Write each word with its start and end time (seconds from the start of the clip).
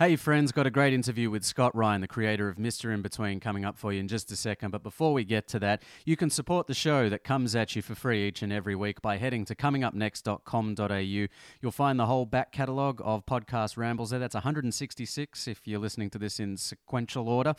Hey, 0.00 0.16
friends, 0.16 0.50
got 0.50 0.66
a 0.66 0.70
great 0.70 0.94
interview 0.94 1.28
with 1.28 1.44
Scott 1.44 1.76
Ryan, 1.76 2.00
the 2.00 2.08
creator 2.08 2.48
of 2.48 2.56
Mr. 2.56 2.90
In 2.90 3.02
Between, 3.02 3.38
coming 3.38 3.66
up 3.66 3.76
for 3.76 3.92
you 3.92 4.00
in 4.00 4.08
just 4.08 4.32
a 4.32 4.36
second. 4.36 4.70
But 4.70 4.82
before 4.82 5.12
we 5.12 5.24
get 5.24 5.46
to 5.48 5.58
that, 5.58 5.82
you 6.06 6.16
can 6.16 6.30
support 6.30 6.68
the 6.68 6.72
show 6.72 7.10
that 7.10 7.22
comes 7.22 7.54
at 7.54 7.76
you 7.76 7.82
for 7.82 7.94
free 7.94 8.26
each 8.26 8.40
and 8.40 8.50
every 8.50 8.74
week 8.74 9.02
by 9.02 9.18
heading 9.18 9.44
to 9.44 9.54
comingupnext.com.au. 9.54 11.28
You'll 11.60 11.70
find 11.70 12.00
the 12.00 12.06
whole 12.06 12.24
back 12.24 12.50
catalogue 12.50 13.02
of 13.04 13.26
podcast 13.26 13.76
rambles 13.76 14.08
there. 14.08 14.18
That's 14.18 14.32
166 14.32 15.46
if 15.46 15.68
you're 15.68 15.78
listening 15.78 16.08
to 16.08 16.18
this 16.18 16.40
in 16.40 16.56
sequential 16.56 17.28
order. 17.28 17.54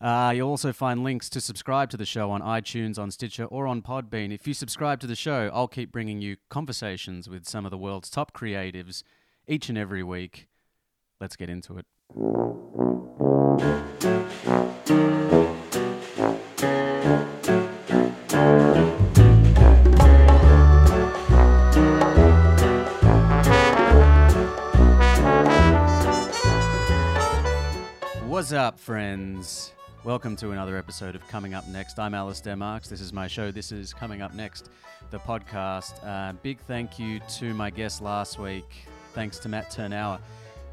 Uh, 0.00 0.32
you'll 0.34 0.48
also 0.48 0.72
find 0.72 1.04
links 1.04 1.28
to 1.28 1.42
subscribe 1.42 1.90
to 1.90 1.98
the 1.98 2.06
show 2.06 2.30
on 2.30 2.40
iTunes, 2.40 2.98
on 2.98 3.10
Stitcher, 3.10 3.44
or 3.44 3.66
on 3.66 3.82
Podbean. 3.82 4.32
If 4.32 4.46
you 4.46 4.54
subscribe 4.54 5.00
to 5.00 5.06
the 5.06 5.14
show, 5.14 5.50
I'll 5.52 5.68
keep 5.68 5.92
bringing 5.92 6.22
you 6.22 6.36
conversations 6.48 7.28
with 7.28 7.46
some 7.46 7.66
of 7.66 7.70
the 7.70 7.76
world's 7.76 8.08
top 8.08 8.32
creatives 8.32 9.02
each 9.46 9.68
and 9.68 9.76
every 9.76 10.02
week. 10.02 10.48
Let's 11.22 11.36
get 11.36 11.48
into 11.48 11.78
it. 11.78 11.86
What's 28.26 28.50
up, 28.50 28.80
friends? 28.80 29.74
Welcome 30.02 30.34
to 30.34 30.50
another 30.50 30.76
episode 30.76 31.14
of 31.14 31.24
Coming 31.28 31.54
Up 31.54 31.68
Next. 31.68 32.00
I'm 32.00 32.14
Alistair 32.14 32.56
Marks. 32.56 32.88
This 32.88 33.00
is 33.00 33.12
my 33.12 33.28
show. 33.28 33.52
This 33.52 33.70
is 33.70 33.94
Coming 33.94 34.22
Up 34.22 34.34
Next, 34.34 34.70
the 35.12 35.20
podcast. 35.20 36.04
Uh, 36.04 36.32
big 36.42 36.58
thank 36.62 36.98
you 36.98 37.20
to 37.34 37.54
my 37.54 37.70
guest 37.70 38.02
last 38.02 38.40
week. 38.40 38.86
Thanks 39.14 39.38
to 39.38 39.48
Matt 39.48 39.70
Tyrnauer 39.70 40.18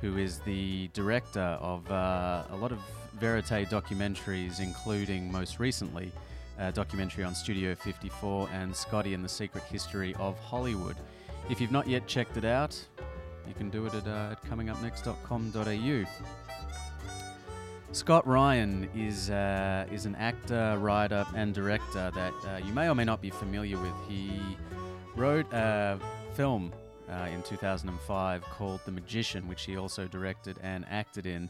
who 0.01 0.17
is 0.17 0.39
the 0.39 0.89
director 0.93 1.57
of 1.61 1.89
uh, 1.91 2.43
a 2.51 2.55
lot 2.55 2.71
of 2.71 2.79
verite 3.15 3.69
documentaries, 3.69 4.59
including 4.59 5.31
most 5.31 5.59
recently 5.59 6.11
a 6.57 6.71
documentary 6.71 7.23
on 7.23 7.33
Studio 7.33 7.73
54 7.73 8.49
and 8.53 8.75
Scotty 8.75 9.13
and 9.13 9.23
the 9.23 9.29
Secret 9.29 9.63
History 9.63 10.13
of 10.19 10.37
Hollywood. 10.39 10.97
If 11.49 11.61
you've 11.61 11.71
not 11.71 11.87
yet 11.87 12.05
checked 12.05 12.37
it 12.37 12.45
out, 12.45 12.77
you 13.47 13.53
can 13.53 13.69
do 13.69 13.85
it 13.85 13.93
at, 13.93 14.07
uh, 14.07 14.31
at 14.31 14.43
comingupnext.com.au. 14.43 16.05
Scott 17.91 18.27
Ryan 18.27 18.87
is 18.93 19.31
uh, 19.31 19.87
is 19.91 20.05
an 20.05 20.13
actor, 20.15 20.77
writer, 20.77 21.25
and 21.35 21.55
director 21.55 22.11
that 22.13 22.33
uh, 22.45 22.57
you 22.63 22.71
may 22.71 22.87
or 22.87 22.93
may 22.93 23.03
not 23.03 23.19
be 23.19 23.31
familiar 23.31 23.79
with. 23.79 23.93
He 24.07 24.39
wrote 25.15 25.51
a 25.51 25.99
film 26.35 26.71
uh, 27.11 27.27
in 27.33 27.41
2005 27.43 28.43
called 28.43 28.81
The 28.85 28.91
Magician, 28.91 29.47
which 29.47 29.63
he 29.65 29.77
also 29.77 30.07
directed 30.07 30.57
and 30.61 30.85
acted 30.89 31.25
in. 31.25 31.49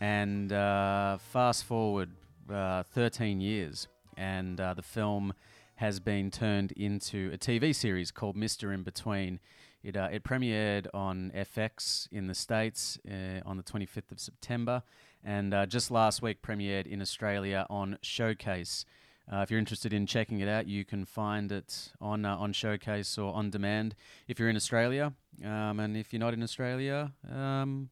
And 0.00 0.52
uh, 0.52 1.18
fast 1.18 1.64
forward 1.64 2.10
uh, 2.50 2.82
13 2.82 3.40
years, 3.40 3.88
and 4.16 4.60
uh, 4.60 4.74
the 4.74 4.82
film 4.82 5.34
has 5.76 6.00
been 6.00 6.30
turned 6.30 6.72
into 6.72 7.30
a 7.32 7.38
TV 7.38 7.74
series 7.74 8.10
called 8.10 8.36
Mr. 8.36 8.72
In 8.74 8.82
Between. 8.82 9.40
It, 9.82 9.96
uh, 9.96 10.08
it 10.12 10.24
premiered 10.24 10.86
on 10.92 11.32
FX 11.34 12.06
in 12.12 12.26
the 12.26 12.34
States 12.34 12.98
on 13.46 13.56
the 13.56 13.62
25th 13.62 14.12
of 14.12 14.20
September, 14.20 14.82
and 15.24 15.54
just 15.68 15.90
last 15.90 16.20
week 16.20 16.42
premiered 16.42 16.86
in 16.86 17.00
Australia 17.00 17.66
on 17.70 17.98
Showcase. 18.02 18.84
Uh, 19.32 19.42
if 19.42 19.50
you're 19.50 19.60
interested 19.60 19.92
in 19.92 20.06
checking 20.06 20.40
it 20.40 20.48
out, 20.48 20.66
you 20.66 20.84
can 20.84 21.04
find 21.04 21.52
it 21.52 21.92
on 22.00 22.24
uh, 22.24 22.36
on 22.36 22.52
Showcase 22.52 23.16
or 23.16 23.32
on 23.32 23.50
demand. 23.50 23.94
If 24.26 24.40
you're 24.40 24.48
in 24.48 24.56
Australia, 24.56 25.12
um, 25.44 25.78
and 25.78 25.96
if 25.96 26.12
you're 26.12 26.20
not 26.20 26.34
in 26.34 26.42
Australia, 26.42 27.12
um, 27.32 27.90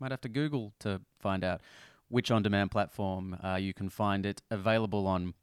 might 0.00 0.10
have 0.10 0.20
to 0.22 0.28
Google 0.28 0.72
to 0.80 1.00
find 1.20 1.44
out 1.44 1.60
which 2.08 2.30
on-demand 2.30 2.70
platform 2.70 3.38
uh, 3.42 3.56
you 3.56 3.72
can 3.72 3.88
find 3.88 4.26
it 4.26 4.42
available 4.50 5.06
on. 5.06 5.34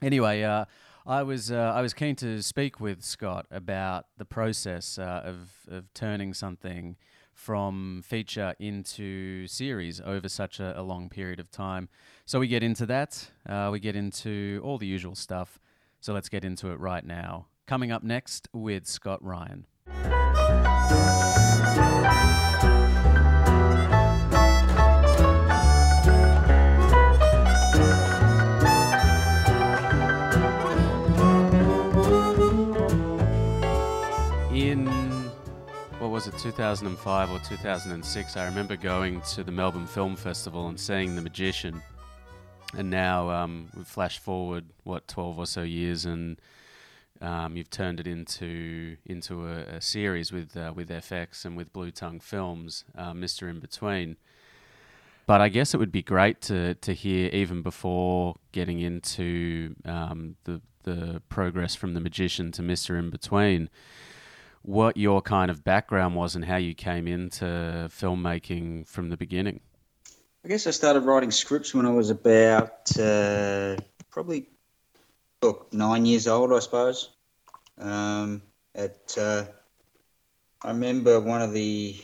Anyway, 0.00 0.42
uh, 0.42 0.64
I 1.04 1.22
was 1.24 1.50
uh, 1.50 1.72
I 1.74 1.82
was 1.82 1.92
keen 1.92 2.14
to 2.16 2.42
speak 2.42 2.80
with 2.80 3.02
Scott 3.02 3.46
about 3.50 4.06
the 4.16 4.24
process 4.24 4.98
uh, 4.98 5.22
of 5.24 5.50
of 5.68 5.92
turning 5.94 6.32
something 6.32 6.96
from 7.40 8.02
feature 8.04 8.54
into 8.58 9.46
series 9.46 9.98
over 10.02 10.28
such 10.28 10.60
a, 10.60 10.78
a 10.78 10.82
long 10.82 11.08
period 11.08 11.40
of 11.40 11.50
time. 11.50 11.88
So 12.26 12.38
we 12.38 12.48
get 12.48 12.62
into 12.62 12.84
that. 12.86 13.30
Uh, 13.48 13.70
we 13.72 13.80
get 13.80 13.96
into 13.96 14.60
all 14.62 14.76
the 14.76 14.86
usual 14.86 15.14
stuff. 15.14 15.58
So 16.00 16.12
let's 16.12 16.28
get 16.28 16.44
into 16.44 16.68
it 16.68 16.78
right 16.78 17.04
now. 17.04 17.46
Coming 17.66 17.90
up 17.90 18.02
next 18.02 18.48
with 18.52 18.86
Scott 18.86 19.24
Ryan. 19.24 19.64
Was 36.20 36.26
it 36.26 36.38
2005 36.38 37.30
or 37.30 37.38
2006? 37.38 38.36
I 38.36 38.44
remember 38.44 38.76
going 38.76 39.22
to 39.22 39.42
the 39.42 39.50
Melbourne 39.50 39.86
Film 39.86 40.16
Festival 40.16 40.68
and 40.68 40.78
seeing 40.78 41.16
The 41.16 41.22
Magician. 41.22 41.80
And 42.76 42.90
now 42.90 43.30
um, 43.30 43.70
we've 43.74 43.86
flashed 43.86 44.18
forward 44.18 44.66
what 44.84 45.08
12 45.08 45.38
or 45.38 45.46
so 45.46 45.62
years, 45.62 46.04
and 46.04 46.38
um, 47.22 47.56
you've 47.56 47.70
turned 47.70 48.00
it 48.00 48.06
into 48.06 48.98
into 49.06 49.46
a, 49.46 49.60
a 49.60 49.80
series 49.80 50.30
with 50.30 50.54
uh, 50.58 50.74
with 50.76 50.90
FX 50.90 51.46
and 51.46 51.56
with 51.56 51.72
Blue 51.72 51.90
Tongue 51.90 52.20
Films, 52.20 52.84
uh, 52.94 53.14
Mister 53.14 53.48
In 53.48 53.58
Between. 53.58 54.18
But 55.24 55.40
I 55.40 55.48
guess 55.48 55.72
it 55.72 55.78
would 55.78 55.92
be 55.92 56.02
great 56.02 56.42
to 56.42 56.74
to 56.74 56.92
hear 56.92 57.30
even 57.32 57.62
before 57.62 58.36
getting 58.52 58.80
into 58.80 59.74
um, 59.86 60.36
the 60.44 60.60
the 60.82 61.22
progress 61.30 61.74
from 61.74 61.94
the 61.94 62.00
magician 62.00 62.52
to 62.52 62.62
Mister 62.62 62.98
In 62.98 63.08
Between 63.08 63.70
what 64.62 64.96
your 64.96 65.22
kind 65.22 65.50
of 65.50 65.64
background 65.64 66.14
was 66.14 66.34
and 66.34 66.44
how 66.44 66.56
you 66.56 66.74
came 66.74 67.08
into 67.08 67.44
filmmaking 67.44 68.86
from 68.86 69.08
the 69.08 69.16
beginning. 69.16 69.60
I 70.44 70.48
guess 70.48 70.66
I 70.66 70.70
started 70.70 71.00
writing 71.00 71.30
scripts 71.30 71.74
when 71.74 71.86
I 71.86 71.90
was 71.90 72.10
about 72.10 72.98
uh, 72.98 73.76
probably 74.10 74.48
look, 75.42 75.72
nine 75.72 76.06
years 76.06 76.26
old, 76.26 76.52
I 76.52 76.58
suppose. 76.58 77.10
Um, 77.78 78.42
at 78.74 79.16
uh, 79.18 79.44
I 80.62 80.68
remember 80.68 81.20
one 81.20 81.42
of 81.42 81.52
the 81.52 81.96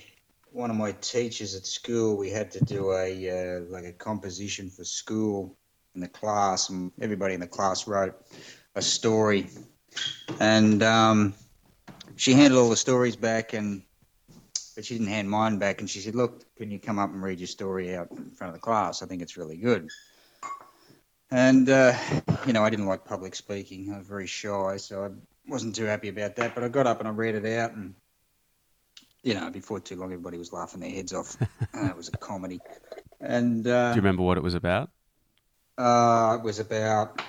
one 0.53 0.71
of 0.71 0.77
my 0.77 0.93
teachers 0.93 1.55
at 1.55 1.67
school. 1.67 2.17
We 2.17 2.31
had 2.31 2.51
to 2.53 2.65
do 2.65 2.93
a 2.93 3.31
uh, 3.31 3.61
like 3.69 3.85
a 3.85 3.93
composition 3.93 4.71
for 4.71 4.85
school 4.85 5.57
in 5.95 6.01
the 6.01 6.09
class, 6.09 6.71
and 6.71 6.93
everybody 7.01 7.35
in 7.35 7.41
the 7.41 7.47
class 7.47 7.87
wrote 7.87 8.15
a 8.75 8.83
story. 8.83 9.49
And 10.41 10.83
um, 10.83 11.35
she 12.17 12.33
handed 12.33 12.59
all 12.59 12.71
the 12.71 12.77
stories 12.77 13.17
back, 13.17 13.53
and 13.53 13.83
but 14.75 14.85
she 14.85 14.95
didn't 14.95 15.09
hand 15.09 15.31
mine 15.31 15.59
back. 15.59 15.81
And 15.81 15.89
she 15.89 16.01
said, 16.01 16.15
"Look, 16.15 16.45
can 16.57 16.71
you 16.71 16.79
come 16.79 16.99
up 16.99 17.11
and 17.11 17.23
read 17.23 17.39
your 17.39 17.47
story 17.47 17.95
out 17.95 18.11
in 18.11 18.31
front 18.31 18.49
of 18.49 18.55
the 18.55 18.61
class? 18.61 19.03
I 19.03 19.07
think 19.07 19.23
it's 19.23 19.37
really 19.37 19.57
good." 19.57 19.91
And 21.31 21.69
uh, 21.69 21.95
you 22.47 22.53
know, 22.53 22.65
I 22.65 22.71
didn't 22.71 22.87
like 22.87 23.05
public 23.05 23.35
speaking. 23.35 23.93
I 23.93 23.99
was 23.99 24.07
very 24.07 24.27
shy, 24.27 24.77
so 24.79 25.05
I 25.05 25.11
wasn't 25.49 25.77
too 25.77 25.85
happy 25.85 26.09
about 26.09 26.37
that. 26.37 26.55
But 26.55 26.65
I 26.65 26.69
got 26.69 26.87
up 26.87 27.01
and 27.01 27.09
I 27.09 27.13
read 27.13 27.35
it 27.35 27.59
out, 27.59 27.73
and 27.73 27.95
you 29.23 29.35
know, 29.35 29.51
before 29.51 29.81
too 29.81 29.97
long, 29.97 30.13
everybody 30.13 30.39
was 30.39 30.53
laughing 30.53 30.81
their 30.81 30.91
heads 30.91 31.13
off. 31.13 31.37
uh, 31.75 31.87
it 31.87 31.97
was 31.97 32.09
a 32.09 32.17
comedy. 32.17 32.61
And 33.21 33.67
uh, 33.67 33.93
do 33.93 33.97
you 33.97 34.03
remember 34.03 34.23
what 34.23 34.39
it 34.39 34.43
was 34.43 34.55
about? 34.55 34.91
Uh, 35.77 36.39
it 36.39 36.45
was 36.45 36.61
about 36.61 37.21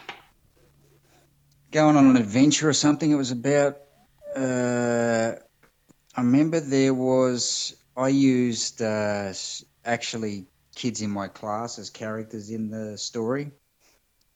going 1.72 1.98
on 1.98 2.08
an 2.08 2.18
adventure 2.18 2.70
or 2.70 2.74
something. 2.74 3.12
It 3.12 3.16
was 3.16 3.32
about 3.32 3.78
uh, 4.36 5.36
I 6.16 6.22
remember 6.22 6.60
there 6.60 6.94
was 6.94 7.76
I 7.96 8.10
used 8.10 8.82
uh, 8.82 9.34
actually 9.86 10.46
kids 10.76 11.02
in 11.02 11.10
my 11.10 11.28
class 11.28 11.80
as 11.80 11.90
characters 11.90 12.50
in 12.50 12.70
the 12.70 12.98
story, 12.98 13.52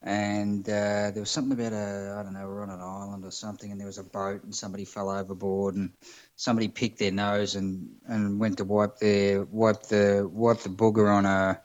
and 0.01 0.67
uh, 0.67 1.11
there 1.11 1.21
was 1.21 1.29
something 1.29 1.59
about 1.59 1.73
a 1.73 2.15
I 2.19 2.23
don't 2.23 2.33
know 2.33 2.47
we're 2.47 2.63
on 2.63 2.69
an 2.69 2.81
island 2.81 3.25
or 3.25 3.31
something, 3.31 3.71
and 3.71 3.79
there 3.79 3.88
was 3.88 3.97
a 3.97 4.03
boat 4.03 4.43
and 4.43 4.53
somebody 4.53 4.85
fell 4.85 5.09
overboard 5.09 5.75
and 5.75 5.91
somebody 6.35 6.67
picked 6.67 6.99
their 6.99 7.11
nose 7.11 7.55
and, 7.55 7.89
and 8.07 8.39
went 8.39 8.57
to 8.57 8.63
wipe 8.63 8.97
their 8.97 9.44
wipe 9.44 9.83
the 9.83 10.27
wipe 10.31 10.59
the 10.59 10.69
booger 10.69 11.13
on 11.13 11.25
a 11.25 11.61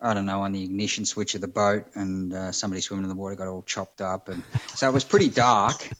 I 0.00 0.12
don't 0.12 0.26
know 0.26 0.42
on 0.42 0.52
the 0.52 0.62
ignition 0.62 1.06
switch 1.06 1.34
of 1.34 1.40
the 1.40 1.48
boat, 1.48 1.86
and 1.94 2.32
uh, 2.32 2.52
somebody 2.52 2.82
swimming 2.82 3.04
in 3.04 3.08
the 3.08 3.14
water 3.14 3.34
got 3.34 3.48
all 3.48 3.62
chopped 3.62 4.00
up, 4.00 4.28
and 4.28 4.42
so 4.74 4.88
it 4.88 4.92
was 4.92 5.04
pretty 5.04 5.30
dark 5.30 5.90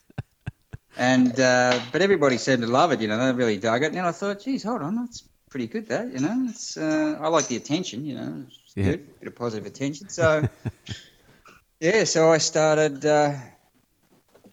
and 0.97 1.39
uh, 1.39 1.79
but 1.93 2.03
everybody 2.03 2.39
seemed 2.39 2.63
to 2.63 2.69
love 2.69 2.93
it. 2.93 3.01
You 3.01 3.09
know, 3.09 3.19
they 3.19 3.33
really 3.33 3.59
dug 3.59 3.83
it. 3.83 3.93
And 3.93 4.01
I 4.01 4.13
thought, 4.13 4.41
geez, 4.41 4.63
hold 4.63 4.83
on, 4.83 4.97
that's 4.97 5.29
pretty 5.51 5.67
good. 5.67 5.89
That 5.89 6.13
you 6.13 6.21
know, 6.21 6.47
it's 6.49 6.77
uh, 6.77 7.19
I 7.21 7.29
like 7.29 7.49
the 7.49 7.57
attention. 7.57 8.05
You 8.05 8.15
know, 8.15 8.45
it's 8.47 8.73
yeah. 8.75 8.85
good, 8.85 9.21
bit 9.21 9.29
of 9.29 9.37
positive 9.37 9.67
attention. 9.67 10.09
So 10.09 10.49
yeah, 11.81 12.05
so 12.05 12.33
I 12.33 12.39
started 12.39 13.05
uh, 13.05 13.35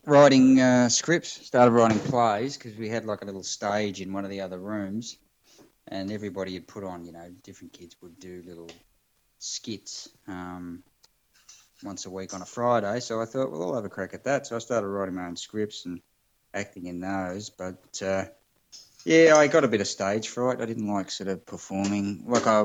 writing 0.05 0.59
uh, 0.59 0.89
scripts, 0.89 1.45
started 1.45 1.71
writing 1.71 1.99
plays 1.99 2.57
because 2.57 2.77
we 2.77 2.89
had 2.89 3.05
like 3.05 3.21
a 3.21 3.25
little 3.25 3.43
stage 3.43 4.01
in 4.01 4.13
one 4.13 4.25
of 4.25 4.29
the 4.29 4.41
other 4.41 4.59
rooms. 4.59 5.17
and 5.87 6.11
everybody 6.11 6.53
had 6.53 6.67
put 6.67 6.83
on, 6.83 7.05
you 7.05 7.11
know, 7.11 7.29
different 7.43 7.73
kids 7.73 7.95
would 8.01 8.19
do 8.19 8.43
little 8.45 8.69
skits 9.39 10.09
um, 10.27 10.83
once 11.83 12.05
a 12.05 12.09
week 12.09 12.33
on 12.33 12.41
a 12.41 12.45
Friday. 12.45 12.99
So 12.99 13.21
I 13.21 13.25
thought, 13.25 13.51
well, 13.51 13.63
I'll 13.63 13.75
have 13.75 13.85
a 13.85 13.89
crack 13.89 14.13
at 14.13 14.23
that. 14.23 14.47
So 14.47 14.55
I 14.55 14.59
started 14.59 14.87
writing 14.87 15.15
my 15.15 15.25
own 15.25 15.35
scripts 15.35 15.85
and 15.85 16.01
acting 16.53 16.87
in 16.87 16.99
those. 16.99 17.49
But 17.49 18.01
uh, 18.01 18.25
yeah, 19.05 19.35
I 19.35 19.47
got 19.47 19.63
a 19.63 19.67
bit 19.67 19.81
of 19.81 19.87
stage 19.87 20.29
fright. 20.29 20.61
I 20.61 20.65
didn't 20.65 20.87
like 20.87 21.11
sort 21.11 21.29
of 21.29 21.45
performing. 21.45 22.23
Like 22.27 22.47
I, 22.47 22.61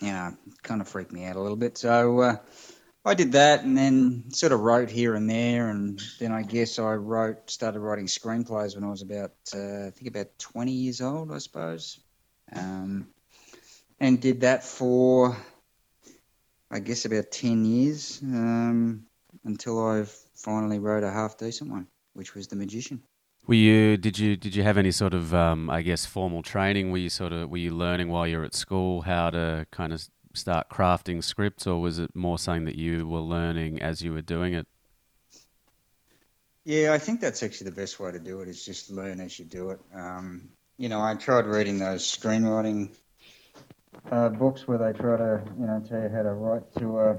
you 0.00 0.12
know, 0.12 0.36
kind 0.62 0.80
of 0.80 0.88
freaked 0.88 1.12
me 1.12 1.24
out 1.24 1.36
a 1.36 1.40
little 1.40 1.56
bit. 1.56 1.78
So 1.78 2.20
uh, 2.20 2.36
I 3.04 3.14
did 3.14 3.32
that, 3.32 3.64
and 3.64 3.76
then 3.76 4.24
sort 4.32 4.52
of 4.52 4.60
wrote 4.60 4.90
here 4.90 5.14
and 5.14 5.30
there, 5.30 5.70
and 5.70 6.00
then 6.18 6.32
I 6.32 6.42
guess 6.42 6.78
I 6.78 6.92
wrote, 6.92 7.50
started 7.50 7.80
writing 7.80 8.06
screenplays 8.06 8.74
when 8.74 8.84
I 8.84 8.90
was 8.90 9.02
about, 9.02 9.32
uh, 9.54 9.86
I 9.86 9.90
think 9.90 10.08
about 10.08 10.38
20 10.38 10.72
years 10.72 11.00
old, 11.00 11.32
I 11.32 11.38
suppose, 11.38 11.98
um, 12.54 13.08
and 13.98 14.20
did 14.20 14.42
that 14.42 14.62
for, 14.62 15.36
I 16.70 16.80
guess, 16.80 17.06
about 17.06 17.30
10 17.30 17.64
years 17.64 18.20
um, 18.22 19.06
until 19.44 19.86
I 19.86 20.04
finally 20.34 20.78
wrote 20.78 21.02
a 21.02 21.10
half 21.10 21.38
decent 21.38 21.70
one, 21.70 21.86
which 22.18 22.34
was 22.34 22.48
The 22.48 22.56
Magician. 22.56 23.00
Were 23.46 23.54
you 23.54 23.96
did 23.96 24.18
you 24.18 24.36
did 24.36 24.54
you 24.54 24.64
have 24.64 24.76
any 24.76 24.90
sort 24.90 25.14
of 25.14 25.32
um, 25.32 25.70
I 25.70 25.80
guess 25.82 26.04
formal 26.04 26.42
training? 26.42 26.90
Were 26.90 26.98
you 26.98 27.08
sort 27.08 27.32
of 27.32 27.48
were 27.48 27.56
you 27.56 27.70
learning 27.70 28.08
while 28.08 28.26
you 28.26 28.38
were 28.38 28.44
at 28.44 28.54
school 28.54 29.02
how 29.02 29.30
to 29.30 29.66
kind 29.70 29.92
of 29.92 30.06
start 30.34 30.68
crafting 30.68 31.22
scripts, 31.22 31.66
or 31.66 31.80
was 31.80 31.98
it 31.98 32.14
more 32.14 32.38
something 32.38 32.64
that 32.64 32.74
you 32.74 33.06
were 33.06 33.20
learning 33.20 33.80
as 33.80 34.02
you 34.02 34.12
were 34.12 34.20
doing 34.20 34.52
it? 34.52 34.66
Yeah, 36.64 36.92
I 36.92 36.98
think 36.98 37.20
that's 37.20 37.42
actually 37.42 37.70
the 37.70 37.76
best 37.76 37.98
way 37.98 38.12
to 38.12 38.18
do 38.18 38.40
it. 38.40 38.48
it 38.48 38.50
is 38.50 38.62
just 38.62 38.90
learn 38.90 39.20
as 39.20 39.38
you 39.38 39.46
do 39.46 39.70
it. 39.70 39.80
Um, 39.94 40.50
you 40.76 40.90
know, 40.90 41.00
I 41.00 41.14
tried 41.14 41.46
reading 41.46 41.78
those 41.78 42.04
screenwriting 42.04 42.90
uh, 44.10 44.28
books 44.28 44.68
where 44.68 44.76
they 44.76 44.92
try 44.92 45.16
to, 45.16 45.42
you 45.58 45.66
know, 45.66 45.82
tell 45.88 46.02
you 46.02 46.10
how 46.10 46.22
to 46.24 46.32
write 46.32 46.74
to 46.78 46.98
a 46.98 47.16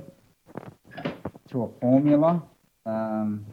to 1.50 1.64
a 1.64 1.68
formula, 1.80 2.44
um, 2.86 3.46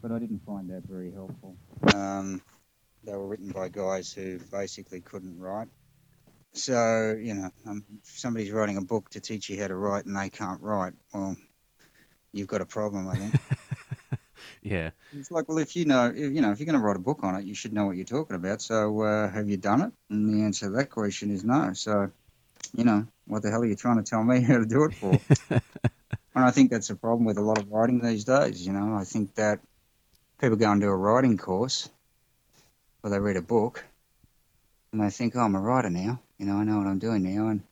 but 0.00 0.12
I 0.12 0.18
didn't 0.18 0.44
find 0.44 0.70
that 0.70 0.84
very 0.84 1.12
helpful. 1.12 1.56
Um, 1.94 2.42
they 3.04 3.12
were 3.12 3.26
written 3.26 3.50
by 3.50 3.68
guys 3.68 4.12
who 4.12 4.38
basically 4.50 5.00
couldn't 5.00 5.38
write. 5.38 5.68
So, 6.52 7.16
you 7.20 7.34
know, 7.34 7.50
um, 7.66 7.84
if 8.02 8.18
somebody's 8.18 8.50
writing 8.50 8.76
a 8.76 8.82
book 8.82 9.10
to 9.10 9.20
teach 9.20 9.48
you 9.48 9.60
how 9.60 9.68
to 9.68 9.74
write 9.74 10.06
and 10.06 10.16
they 10.16 10.30
can't 10.30 10.60
write, 10.60 10.94
well, 11.14 11.36
you've 12.32 12.48
got 12.48 12.60
a 12.60 12.66
problem, 12.66 13.08
I 13.08 13.14
think. 13.14 13.34
yeah. 14.62 14.90
It's 15.16 15.30
like, 15.30 15.48
well, 15.48 15.58
if 15.58 15.76
you 15.76 15.84
know, 15.84 16.06
if, 16.06 16.16
you 16.32 16.40
know, 16.40 16.50
if 16.50 16.58
you're 16.58 16.66
going 16.66 16.78
to 16.78 16.84
write 16.84 16.96
a 16.96 17.00
book 17.00 17.20
on 17.22 17.36
it, 17.36 17.44
you 17.44 17.54
should 17.54 17.72
know 17.72 17.86
what 17.86 17.96
you're 17.96 18.04
talking 18.04 18.36
about. 18.36 18.62
So, 18.62 19.02
uh, 19.02 19.30
have 19.30 19.48
you 19.48 19.56
done 19.56 19.82
it? 19.82 19.92
And 20.10 20.28
the 20.28 20.44
answer 20.44 20.66
to 20.66 20.72
that 20.72 20.90
question 20.90 21.30
is 21.30 21.44
no. 21.44 21.72
So, 21.72 22.10
you 22.76 22.84
know, 22.84 23.06
what 23.26 23.42
the 23.42 23.50
hell 23.50 23.62
are 23.62 23.66
you 23.66 23.76
trying 23.76 24.02
to 24.02 24.08
tell 24.08 24.24
me 24.24 24.40
how 24.42 24.58
to 24.58 24.66
do 24.66 24.84
it 24.84 24.94
for? 24.94 25.18
and 25.50 26.44
I 26.44 26.50
think 26.50 26.70
that's 26.70 26.90
a 26.90 26.96
problem 26.96 27.26
with 27.26 27.38
a 27.38 27.42
lot 27.42 27.58
of 27.58 27.70
writing 27.70 28.00
these 28.00 28.24
days. 28.24 28.66
You 28.66 28.72
know, 28.72 28.94
I 28.94 29.04
think 29.04 29.36
that 29.36 29.60
people 30.40 30.56
go 30.56 30.72
and 30.72 30.80
do 30.80 30.88
a 30.88 30.96
writing 30.96 31.36
course 31.36 31.90
or 33.02 33.10
they 33.10 33.18
read 33.18 33.36
a 33.36 33.42
book 33.42 33.84
and 34.92 35.00
they 35.00 35.10
think, 35.10 35.36
oh, 35.36 35.40
I'm 35.40 35.54
a 35.54 35.60
writer 35.60 35.90
now. 35.90 36.20
You 36.38 36.46
know, 36.46 36.56
I 36.56 36.64
know 36.64 36.78
what 36.78 36.86
I'm 36.86 36.98
doing 36.98 37.22
now. 37.22 37.48
And, 37.48 37.62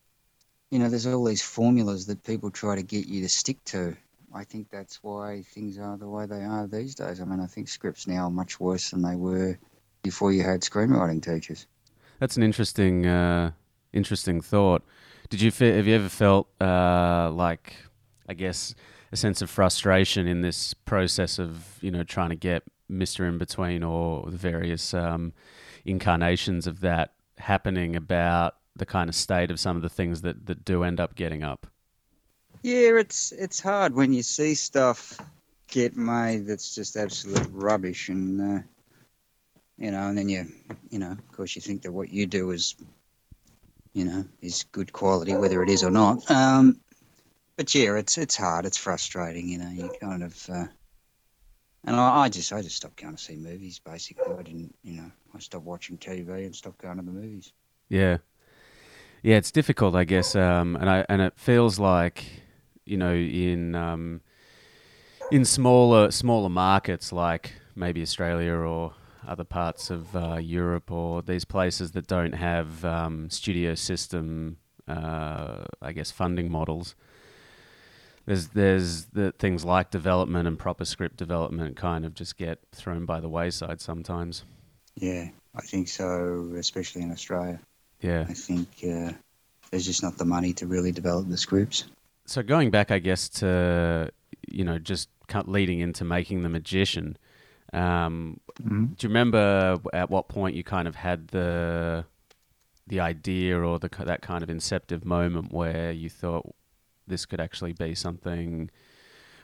you 0.71 0.79
know, 0.79 0.89
there's 0.89 1.07
all 1.07 1.25
these 1.25 1.43
formulas 1.43 2.07
that 2.07 2.23
people 2.25 2.51
try 2.51 2.77
to 2.77 2.83
get 2.83 3.07
you 3.07 3.23
to 3.23 3.29
stick 3.29 3.63
to. 3.67 3.97
I 4.35 4.45
think 4.45 4.69
that's 4.71 5.03
why 5.03 5.43
things 5.43 5.79
are 5.79 5.97
the 5.97 6.09
way 6.09 6.27
they 6.27 6.45
are 6.45 6.67
these 6.67 6.95
days. 6.95 7.21
I 7.21 7.25
mean, 7.25 7.41
I 7.41 7.47
think 7.47 7.69
scripts 7.69 8.07
now 8.07 8.25
are 8.25 8.31
much 8.31 8.61
worse 8.61 8.91
than 8.91 9.01
they 9.01 9.17
were 9.17 9.59
before 10.03 10.33
you 10.33 10.43
had 10.43 10.61
screenwriting 10.61 11.23
teachers. 11.23 11.67
That's 12.21 12.37
an 12.37 12.43
interesting, 12.43 13.07
uh, 13.07 13.53
interesting 13.95 14.43
thought. 14.43 14.83
Did 15.31 15.41
you 15.41 15.51
have 15.51 15.87
you 15.87 15.95
ever 15.95 16.09
felt 16.09 16.49
uh, 16.61 17.31
like, 17.31 17.75
I 18.29 18.35
guess, 18.35 18.75
a 19.13 19.17
sense 19.17 19.43
of 19.43 19.51
frustration 19.51 20.27
in 20.27 20.43
this 20.43 20.75
process 20.75 21.39
of 21.39 21.79
you 21.81 21.91
know 21.91 22.03
trying 22.03 22.31
to 22.31 22.37
get 22.37 22.63
Mister 22.89 23.27
In 23.27 23.39
Between 23.39 23.83
or 23.83 24.31
the 24.31 24.37
various 24.37 24.95
um, 24.95 25.33
incarnations 25.85 26.67
of 26.67 26.81
that 26.81 27.13
happening 27.39 27.97
about 27.97 28.57
the 28.77 28.87
kind 28.87 29.09
of 29.09 29.15
state 29.15 29.51
of 29.51 29.61
some 29.61 29.77
of 29.77 29.83
the 29.83 29.89
things 29.89 30.23
that, 30.23 30.47
that 30.47 30.65
do 30.65 30.85
end 30.85 31.01
up 31.01 31.15
getting 31.15 31.43
up? 31.43 31.67
Yeah, 32.63 32.99
it's 32.99 33.33
it's 33.33 33.61
hard 33.61 33.95
when 33.95 34.13
you 34.13 34.23
see 34.23 34.55
stuff 34.55 35.19
get 35.69 35.97
made 35.97 36.47
that's 36.47 36.75
just 36.75 36.97
absolute 36.97 37.49
rubbish, 37.53 38.09
and 38.09 38.41
uh, 38.41 38.63
you 39.77 39.91
know, 39.91 40.09
and 40.09 40.19
then 40.19 40.29
you, 40.29 40.47
you 40.91 40.99
know, 40.99 41.13
of 41.13 41.33
course, 41.33 41.55
you 41.55 41.63
think 41.63 41.83
that 41.83 41.93
what 41.93 42.11
you 42.11 42.27
do 42.27 42.51
is, 42.51 42.75
you 43.93 44.05
know, 44.05 44.25
is 44.41 44.65
good 44.73 44.93
quality, 44.93 45.37
whether 45.37 45.63
it 45.63 45.71
is 45.71 45.85
or 45.85 45.91
not. 45.91 46.29
Um, 46.31 46.81
but 47.59 47.75
yeah, 47.75 47.97
it's 47.97 48.17
it's 48.17 48.37
hard. 48.37 48.65
It's 48.65 48.79
frustrating. 48.79 49.49
You 49.49 49.59
know, 49.59 49.69
you 49.69 49.93
kind 50.01 50.23
of. 50.23 50.49
Uh, 50.49 50.67
and 51.85 51.97
I, 51.97 52.21
I, 52.21 52.29
just 52.29 52.53
I 52.53 52.63
just 52.63 52.77
stopped 52.77 52.97
going 53.01 53.17
to 53.17 53.23
see 53.23 53.37
movies. 53.37 53.81
Basically, 53.81 54.33
I 54.33 54.43
didn't. 54.43 54.75
You 54.83 55.03
know, 55.03 55.11
I 55.35 55.41
stopped 55.41 55.65
watching 55.65 55.99
TV 55.99 56.47
and 56.47 56.55
stopped 56.55 56.79
going 56.79 56.99
to 56.99 57.03
the 57.03 57.11
movies. 57.11 57.53
Yeah, 57.89 58.19
yeah, 59.23 59.37
it's 59.37 59.51
difficult, 59.51 59.97
I 59.97 60.05
guess. 60.05 60.37
Um, 60.37 60.77
and 60.77 60.89
I 60.89 61.05
and 61.09 61.21
it 61.21 61.33
feels 61.37 61.81
like, 61.81 62.25
you 62.85 62.97
know, 62.97 63.13
in 63.13 63.75
um, 63.75 64.21
in 65.33 65.45
smaller 65.45 66.13
smaller 66.13 66.49
markets 66.49 67.13
like 67.13 67.55
maybe 67.75 68.03
Australia 68.03 68.53
or 68.53 68.95
other 69.27 69.45
parts 69.45 69.91
of 69.91 70.15
uh, 70.15 70.37
Europe 70.37 70.93
or 70.93 71.23
these 71.23 71.45
places 71.45 71.91
that 71.91 72.07
don't 72.07 72.35
have 72.35 72.85
um, 72.85 73.29
studio 73.31 73.75
system, 73.75 74.59
uh, 74.87 75.65
I 75.83 75.93
guess, 75.93 76.13
funding 76.13 76.53
models 76.53 76.95
there's 78.29 78.49
there's 78.49 79.07
the 79.07 79.33
things 79.33 79.65
like 79.65 79.91
development 79.91 80.47
and 80.47 80.59
proper 80.59 80.85
script 80.85 81.17
development 81.17 81.77
kind 81.77 82.05
of 82.05 82.15
just 82.15 82.37
get 82.37 82.59
thrown 82.73 83.07
by 83.07 83.21
the 83.21 83.29
wayside 83.29 83.81
sometimes. 83.81 84.45
Yeah, 84.97 85.29
I 85.55 85.63
think 85.63 85.89
so, 85.89 86.53
especially 86.59 87.03
in 87.03 87.11
Australia. 87.11 87.59
Yeah, 88.03 88.27
I 88.29 88.35
think 88.35 88.69
uh, 88.85 89.13
there's 89.71 89.87
just 89.87 90.03
not 90.03 90.19
the 90.19 90.27
money 90.27 90.53
to 90.55 90.67
really 90.67 90.93
develop 90.93 91.29
the 91.29 91.39
scripts. 91.39 91.85
So 92.27 92.43
going 92.43 92.71
back, 92.71 92.91
I 92.91 92.99
guess 92.99 93.29
to 93.41 94.11
you 94.47 94.65
know 94.65 94.79
just 94.79 95.09
leading 95.47 95.81
into 95.81 96.05
making 96.05 96.43
the 96.43 96.49
magician. 96.51 97.17
Um, 97.73 98.41
mm-hmm. 98.63 98.87
Do 98.87 99.07
you 99.07 99.09
remember 99.09 99.79
at 99.93 100.11
what 100.11 100.29
point 100.29 100.55
you 100.55 100.65
kind 100.65 100.87
of 100.87 100.97
had 100.97 101.29
the 101.29 102.05
the 102.87 103.01
idea 103.01 103.59
or 103.59 103.79
the 103.79 103.89
that 104.05 104.21
kind 104.21 104.43
of 104.43 104.51
inceptive 104.51 105.05
moment 105.05 105.53
where 105.53 105.93
you 105.93 106.11
thought, 106.11 106.55
this 107.09 107.27
could 107.27 107.41
actually 107.41 107.73
be 107.73 107.95
something 107.95 108.71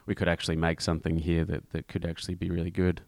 we 0.07 0.15
could 0.15 0.29
actually 0.29 0.57
make 0.57 0.81
something 0.81 1.19
here 1.19 1.45
that, 1.45 1.71
that 1.71 1.89
could 1.89 2.05
actually 2.05 2.35
be 2.35 2.51
really 2.51 2.71
good. 2.71 3.01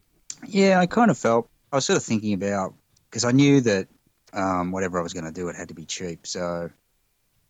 Yeah, 0.46 0.80
I 0.80 0.86
kind 0.86 1.10
of 1.10 1.18
felt 1.18 1.48
I 1.72 1.76
was 1.76 1.84
sort 1.84 1.98
of 1.98 2.04
thinking 2.04 2.32
about 2.32 2.74
because 3.10 3.24
I 3.24 3.32
knew 3.32 3.60
that 3.62 3.88
um, 4.32 4.72
whatever 4.72 4.98
I 4.98 5.02
was 5.02 5.12
going 5.12 5.24
to 5.24 5.32
do, 5.32 5.48
it 5.48 5.56
had 5.56 5.68
to 5.68 5.74
be 5.74 5.84
cheap. 5.84 6.26
So 6.26 6.70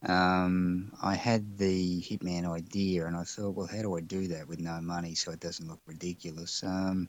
um, 0.06 0.92
I 1.02 1.14
had 1.14 1.58
the 1.58 2.00
Hitman 2.00 2.48
idea, 2.48 3.06
and 3.06 3.16
I 3.16 3.22
thought, 3.22 3.54
well, 3.54 3.66
how 3.66 3.82
do 3.82 3.96
I 3.96 4.00
do 4.00 4.28
that 4.28 4.48
with 4.48 4.60
no 4.60 4.80
money 4.80 5.14
so 5.14 5.32
it 5.32 5.40
doesn't 5.40 5.68
look 5.68 5.80
ridiculous? 5.86 6.62
Um, 6.62 7.08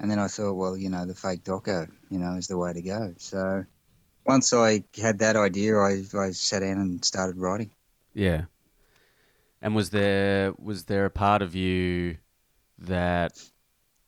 and 0.00 0.10
then 0.10 0.18
I 0.18 0.26
thought, 0.26 0.54
well, 0.54 0.76
you 0.76 0.90
know, 0.90 1.06
the 1.06 1.14
fake 1.14 1.44
doco, 1.44 1.88
you 2.10 2.18
know, 2.18 2.34
is 2.34 2.48
the 2.48 2.58
way 2.58 2.72
to 2.72 2.82
go. 2.82 3.14
So 3.18 3.64
once 4.26 4.52
I 4.52 4.84
had 5.00 5.20
that 5.20 5.36
idea, 5.36 5.76
I, 5.76 6.02
I 6.18 6.30
sat 6.30 6.60
down 6.60 6.78
and 6.78 7.04
started 7.04 7.36
writing. 7.36 7.70
Yeah. 8.14 8.44
And 9.64 9.74
was 9.74 9.88
there 9.88 10.52
was 10.58 10.84
there 10.84 11.06
a 11.06 11.10
part 11.10 11.40
of 11.40 11.54
you 11.54 12.18
that 12.76 13.42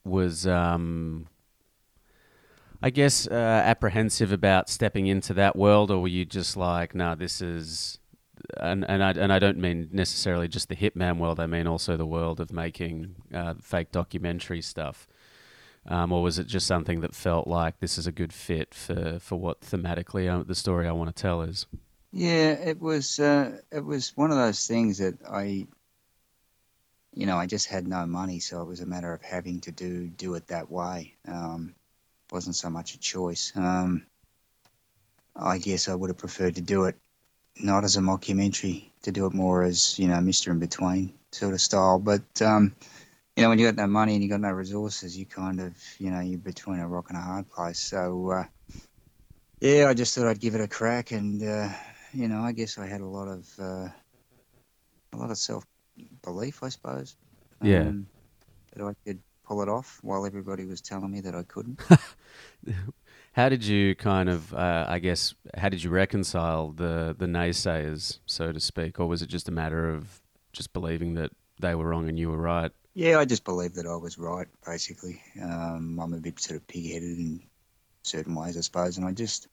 was, 0.05 0.47
um, 0.47 1.29
I 2.83 2.91
guess, 2.91 3.27
uh, 3.27 3.33
apprehensive 3.65 4.33
about 4.33 4.69
stepping 4.69 5.07
into 5.07 5.33
that 5.33 5.57
world, 5.57 5.91
or 5.91 6.03
were 6.03 6.09
you 6.09 6.27
just 6.27 6.59
like, 6.59 6.95
"No, 6.95 7.07
nah, 7.07 7.15
this 7.15 7.41
is," 7.41 7.99
and 8.61 8.85
and 8.87 9.03
I 9.03 9.13
and 9.13 9.33
I 9.33 9.39
don't 9.39 9.57
mean 9.57 9.89
necessarily 9.93 10.47
just 10.47 10.69
the 10.69 10.77
hitman 10.77 11.17
world. 11.17 11.41
I 11.41 11.47
mean 11.47 11.67
also 11.67 11.97
the 11.97 12.05
world 12.05 12.39
of 12.39 12.53
making 12.53 13.17
uh, 13.33 13.55
fake 13.63 13.91
documentary 13.91 14.61
stuff. 14.61 15.09
Um, 15.89 16.13
or 16.13 16.23
was 16.23 16.39
it 16.39 16.49
just 16.49 16.67
something 16.67 17.01
that 17.01 17.15
felt 17.15 17.49
like 17.49 17.81
this 17.81 17.97
is 17.97 18.07
a 18.07 18.13
good 18.13 18.33
fit 18.33 18.75
for, 18.75 19.19
for 19.21 19.37
what 19.41 19.63
thematically 19.63 20.29
uh, 20.29 20.43
the 20.43 20.55
story 20.55 20.87
I 20.87 20.93
want 20.93 21.15
to 21.15 21.23
tell 21.23 21.41
is? 21.41 21.67
Yeah, 22.19 22.53
it 22.53 22.81
was 22.81 23.21
uh, 23.21 23.59
it 23.71 23.85
was 23.85 24.17
one 24.17 24.31
of 24.31 24.39
those 24.39 24.67
things 24.67 24.97
that 24.97 25.19
I, 25.29 25.67
you 27.13 27.27
know, 27.27 27.37
I 27.37 27.45
just 27.45 27.67
had 27.67 27.87
no 27.87 28.07
money, 28.07 28.41
so 28.41 28.63
it 28.63 28.69
was 28.69 28.81
a 28.81 28.87
matter 28.87 29.13
of 29.13 29.21
having 29.21 29.61
to 29.61 29.71
do 29.71 30.09
do 30.09 30.35
it 30.35 30.47
that 30.47 30.71
way. 30.71 31.15
Um, 31.29 31.75
wasn't 32.33 32.57
so 32.57 32.71
much 32.71 32.95
a 32.95 32.99
choice. 32.99 33.53
Um, 33.55 34.07
I 35.37 35.59
guess 35.59 35.91
I 35.91 35.95
would 35.95 36.09
have 36.09 36.17
preferred 36.17 36.55
to 36.55 36.63
do 36.63 36.85
it 36.85 36.97
not 37.61 37.85
as 37.85 37.99
a 37.99 38.01
mockumentary, 38.01 38.89
to 39.03 39.13
do 39.13 39.27
it 39.27 39.35
more 39.35 39.63
as 39.63 39.99
you 39.99 40.09
know, 40.09 40.19
Mister 40.23 40.51
in 40.53 40.59
Between 40.59 41.13
sort 41.33 41.53
of 41.53 41.61
style. 41.61 41.99
But 41.99 42.41
um, 42.41 42.75
you 43.37 43.43
know, 43.43 43.51
when 43.51 43.59
you 43.59 43.67
got 43.67 43.77
no 43.77 43.89
money 43.89 44.15
and 44.15 44.23
you 44.23 44.31
got 44.31 44.41
no 44.41 44.53
resources, 44.53 45.19
you 45.19 45.27
kind 45.27 45.61
of, 45.61 45.77
you 45.99 46.11
know, 46.11 46.21
you're 46.21 46.39
between 46.39 46.81
a 46.81 46.89
rock 46.89 47.11
and 47.11 47.19
a 47.19 47.21
hard 47.21 47.51
place. 47.51 47.79
So. 47.79 48.31
Uh, 48.31 48.45
yeah, 49.61 49.89
I 49.89 49.95
just 49.95 50.15
thought 50.15 50.27
I'd 50.27 50.39
give 50.39 50.55
it 50.55 50.61
a 50.61 50.69
crack, 50.69 51.13
and 51.13 51.43
uh, 51.43 51.71
you 52.17 52.29
know, 52.29 52.41
I 52.41 52.53
guess 52.53 52.79
I 52.79 52.87
had 52.87 53.01
a 53.01 53.07
lot 53.07 53.29
of 53.29 53.49
uh, 53.59 53.89
a 55.13 55.17
lot 55.17 55.31
of 55.31 55.39
self 55.39 55.65
belief, 56.23 56.63
I 56.63 56.69
suppose. 56.69 57.17
Yeah. 57.63 57.81
um, 57.81 58.07
that 58.75 58.85
I 58.85 58.93
could 59.07 59.19
pull 59.45 59.63
it 59.63 59.69
off 59.69 59.99
while 60.03 60.27
everybody 60.27 60.67
was 60.67 60.81
telling 60.81 61.11
me 61.11 61.21
that 61.23 61.35
I 61.35 61.43
couldn't. 61.43 61.81
How 63.33 63.51
did 63.51 63.65
you 63.65 63.95
kind 63.95 64.31
of, 64.31 64.55
uh, 64.55 64.87
I 64.89 64.99
guess, 64.99 65.35
how 65.59 65.69
did 65.69 65.83
you 65.85 65.91
reconcile 65.91 66.73
the 66.73 67.15
the 67.19 67.27
naysayers, 67.27 68.21
so 68.25 68.51
to 68.51 68.59
speak, 68.59 68.99
or 68.99 69.07
was 69.07 69.21
it 69.21 69.29
just 69.29 69.47
a 69.47 69.53
matter 69.53 69.91
of 69.91 70.23
just 70.55 70.73
believing 70.73 71.13
that 71.15 71.33
they 71.61 71.75
were 71.75 71.87
wrong 71.87 72.09
and 72.09 72.19
you 72.19 72.31
were 72.31 72.39
right? 72.39 72.73
Yeah, 72.95 73.19
I 73.19 73.27
just 73.27 73.45
believed 73.45 73.75
that 73.75 73.87
I 73.87 73.95
was 73.97 74.17
right, 74.17 74.47
basically. 74.65 75.21
Um, 75.43 76.01
I'm 76.01 76.15
a 76.15 76.17
bit 76.17 76.41
sort 76.41 76.59
of 76.59 76.67
pig-headed 76.67 77.19
in 77.19 77.43
certain 78.03 78.35
ways, 78.35 78.57
I 78.57 78.63
suppose, 78.63 78.97
and 78.97 79.07
I 79.07 79.13
just, 79.13 79.49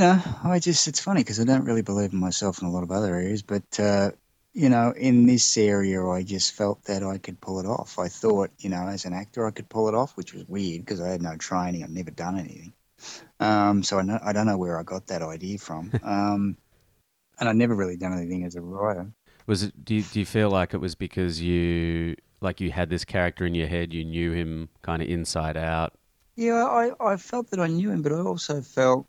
you 0.00 0.06
know, 0.06 0.22
I 0.44 0.58
just, 0.58 0.88
it's 0.88 0.98
funny 0.98 1.20
because 1.20 1.38
I 1.40 1.44
don't 1.44 1.66
really 1.66 1.82
believe 1.82 2.14
in 2.14 2.18
myself 2.18 2.62
in 2.62 2.66
a 2.66 2.70
lot 2.70 2.82
of 2.82 2.90
other 2.90 3.14
areas, 3.14 3.42
but, 3.42 3.78
uh, 3.78 4.12
you 4.54 4.70
know, 4.70 4.94
in 4.96 5.26
this 5.26 5.58
area, 5.58 6.02
I 6.06 6.22
just 6.22 6.52
felt 6.54 6.84
that 6.84 7.02
I 7.02 7.18
could 7.18 7.38
pull 7.38 7.60
it 7.60 7.66
off. 7.66 7.98
I 7.98 8.08
thought, 8.08 8.50
you 8.60 8.70
know, 8.70 8.88
as 8.88 9.04
an 9.04 9.12
actor, 9.12 9.46
I 9.46 9.50
could 9.50 9.68
pull 9.68 9.88
it 9.88 9.94
off, 9.94 10.16
which 10.16 10.32
was 10.32 10.48
weird 10.48 10.86
because 10.86 11.02
I 11.02 11.08
had 11.08 11.20
no 11.20 11.36
training. 11.36 11.84
I'd 11.84 11.90
never 11.90 12.10
done 12.10 12.38
anything. 12.38 12.72
Um, 13.40 13.82
so 13.82 13.98
I, 13.98 14.02
know, 14.02 14.18
I 14.24 14.32
don't 14.32 14.46
know 14.46 14.56
where 14.56 14.80
I 14.80 14.84
got 14.84 15.06
that 15.08 15.20
idea 15.20 15.58
from. 15.58 15.92
Um, 16.02 16.56
and 17.38 17.48
I'd 17.48 17.56
never 17.56 17.74
really 17.74 17.96
done 17.96 18.12
anything 18.12 18.44
as 18.44 18.54
a 18.54 18.60
writer. 18.60 19.10
Was 19.46 19.62
it? 19.62 19.84
Do 19.84 19.94
you, 19.94 20.02
do 20.02 20.20
you 20.20 20.26
feel 20.26 20.50
like 20.50 20.74
it 20.74 20.78
was 20.78 20.94
because 20.94 21.40
you 21.40 22.14
like 22.42 22.60
you 22.60 22.70
had 22.70 22.90
this 22.90 23.04
character 23.04 23.46
in 23.46 23.54
your 23.54 23.66
head, 23.66 23.94
you 23.94 24.04
knew 24.04 24.32
him 24.32 24.68
kind 24.82 25.00
of 25.00 25.08
inside 25.08 25.56
out? 25.56 25.94
Yeah, 26.36 26.64
I, 26.64 26.92
I 27.00 27.16
felt 27.16 27.50
that 27.50 27.60
I 27.60 27.66
knew 27.66 27.90
him, 27.90 28.02
but 28.02 28.12
I 28.12 28.18
also 28.20 28.60
felt 28.60 29.06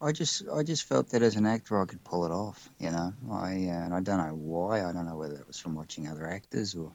I 0.00 0.12
just 0.12 0.44
I 0.52 0.62
just 0.62 0.84
felt 0.84 1.10
that 1.10 1.22
as 1.22 1.36
an 1.36 1.46
actor 1.46 1.80
I 1.80 1.86
could 1.86 2.04
pull 2.04 2.24
it 2.24 2.30
off. 2.30 2.68
You 2.78 2.90
know, 2.90 3.12
I 3.30 3.66
uh, 3.68 3.84
and 3.84 3.94
I 3.94 4.00
don't 4.00 4.18
know 4.18 4.34
why. 4.34 4.84
I 4.84 4.92
don't 4.92 5.06
know 5.06 5.16
whether 5.16 5.34
it 5.34 5.46
was 5.46 5.58
from 5.58 5.74
watching 5.74 6.08
other 6.08 6.28
actors 6.28 6.74
or 6.74 6.92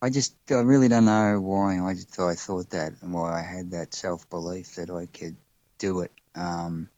I 0.00 0.10
just 0.10 0.34
I 0.50 0.54
really 0.54 0.88
don't 0.88 1.04
know 1.04 1.40
why. 1.40 1.80
I 1.80 1.94
just 1.94 2.18
I 2.20 2.34
thought 2.34 2.70
that 2.70 2.92
and 3.02 3.12
why 3.12 3.38
I 3.38 3.42
had 3.42 3.72
that 3.72 3.94
self 3.94 4.28
belief 4.30 4.76
that 4.76 4.90
I 4.90 5.06
could 5.06 5.36
do 5.78 6.00
it 6.00 6.12
um, 6.34 6.88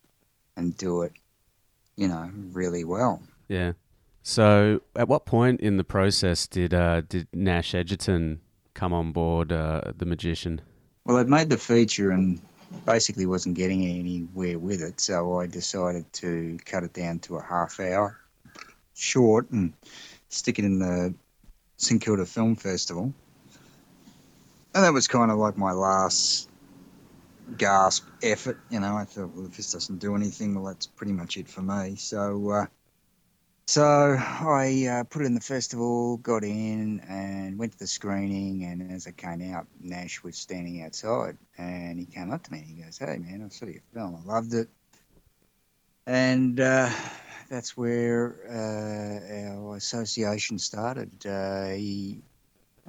and 0.56 0.76
do 0.76 1.02
it, 1.02 1.12
you 1.96 2.08
know, 2.08 2.30
really 2.52 2.84
well. 2.84 3.22
Yeah. 3.48 3.72
So, 4.22 4.82
at 4.94 5.08
what 5.08 5.24
point 5.24 5.60
in 5.60 5.78
the 5.78 5.84
process 5.84 6.46
did 6.46 6.74
uh, 6.74 7.00
did 7.00 7.28
Nash 7.32 7.74
Edgerton 7.74 8.40
come 8.74 8.92
on 8.92 9.12
board, 9.12 9.50
uh, 9.50 9.92
the 9.96 10.04
magician? 10.04 10.60
Well, 11.04 11.16
I'd 11.16 11.28
made 11.28 11.48
the 11.48 11.56
feature 11.56 12.10
and 12.10 12.40
basically 12.86 13.26
wasn't 13.26 13.56
getting 13.56 13.84
anywhere 13.84 14.58
with 14.58 14.82
it, 14.82 15.00
so 15.00 15.38
I 15.38 15.46
decided 15.46 16.10
to 16.14 16.58
cut 16.64 16.84
it 16.84 16.92
down 16.92 17.18
to 17.20 17.36
a 17.36 17.42
half 17.42 17.80
hour 17.80 18.18
short 18.94 19.50
and 19.50 19.72
stick 20.28 20.58
it 20.58 20.64
in 20.64 20.78
the 20.78 21.14
St 21.76 22.00
Kilda 22.00 22.26
Film 22.26 22.56
Festival. 22.56 23.12
And 24.74 24.84
that 24.84 24.92
was 24.92 25.08
kind 25.08 25.30
of 25.30 25.38
like 25.38 25.56
my 25.56 25.72
last 25.72 26.48
gasp 27.56 28.06
effort, 28.22 28.60
you 28.70 28.78
know. 28.78 28.96
I 28.96 29.04
thought, 29.04 29.34
well, 29.34 29.46
if 29.46 29.56
this 29.56 29.72
doesn't 29.72 29.98
do 29.98 30.14
anything, 30.14 30.54
well, 30.54 30.64
that's 30.64 30.86
pretty 30.86 31.12
much 31.12 31.36
it 31.36 31.48
for 31.48 31.62
me. 31.62 31.96
So, 31.96 32.50
uh, 32.50 32.66
so 33.70 34.16
I 34.18 34.86
uh, 34.90 35.04
put 35.04 35.22
it 35.22 35.26
in 35.26 35.34
the 35.34 35.40
festival, 35.40 36.16
got 36.16 36.42
in, 36.42 37.00
and 37.08 37.56
went 37.56 37.70
to 37.72 37.78
the 37.78 37.86
screening. 37.86 38.64
And 38.64 38.90
as 38.90 39.06
I 39.06 39.12
came 39.12 39.54
out, 39.54 39.68
Nash 39.80 40.24
was 40.24 40.36
standing 40.36 40.82
outside, 40.82 41.38
and 41.56 41.96
he 41.98 42.04
came 42.04 42.32
up 42.32 42.42
to 42.44 42.52
me 42.52 42.58
and 42.58 42.66
he 42.66 42.82
goes, 42.82 42.98
"Hey, 42.98 43.18
man, 43.18 43.44
I 43.46 43.48
saw 43.48 43.66
your 43.66 43.82
film. 43.94 44.16
I 44.16 44.26
loved 44.26 44.54
it." 44.54 44.68
And 46.08 46.58
uh, 46.58 46.90
that's 47.48 47.76
where 47.76 48.34
uh, 48.50 49.54
our 49.54 49.76
association 49.76 50.58
started. 50.58 51.24
Uh, 51.24 51.68
he 51.68 52.22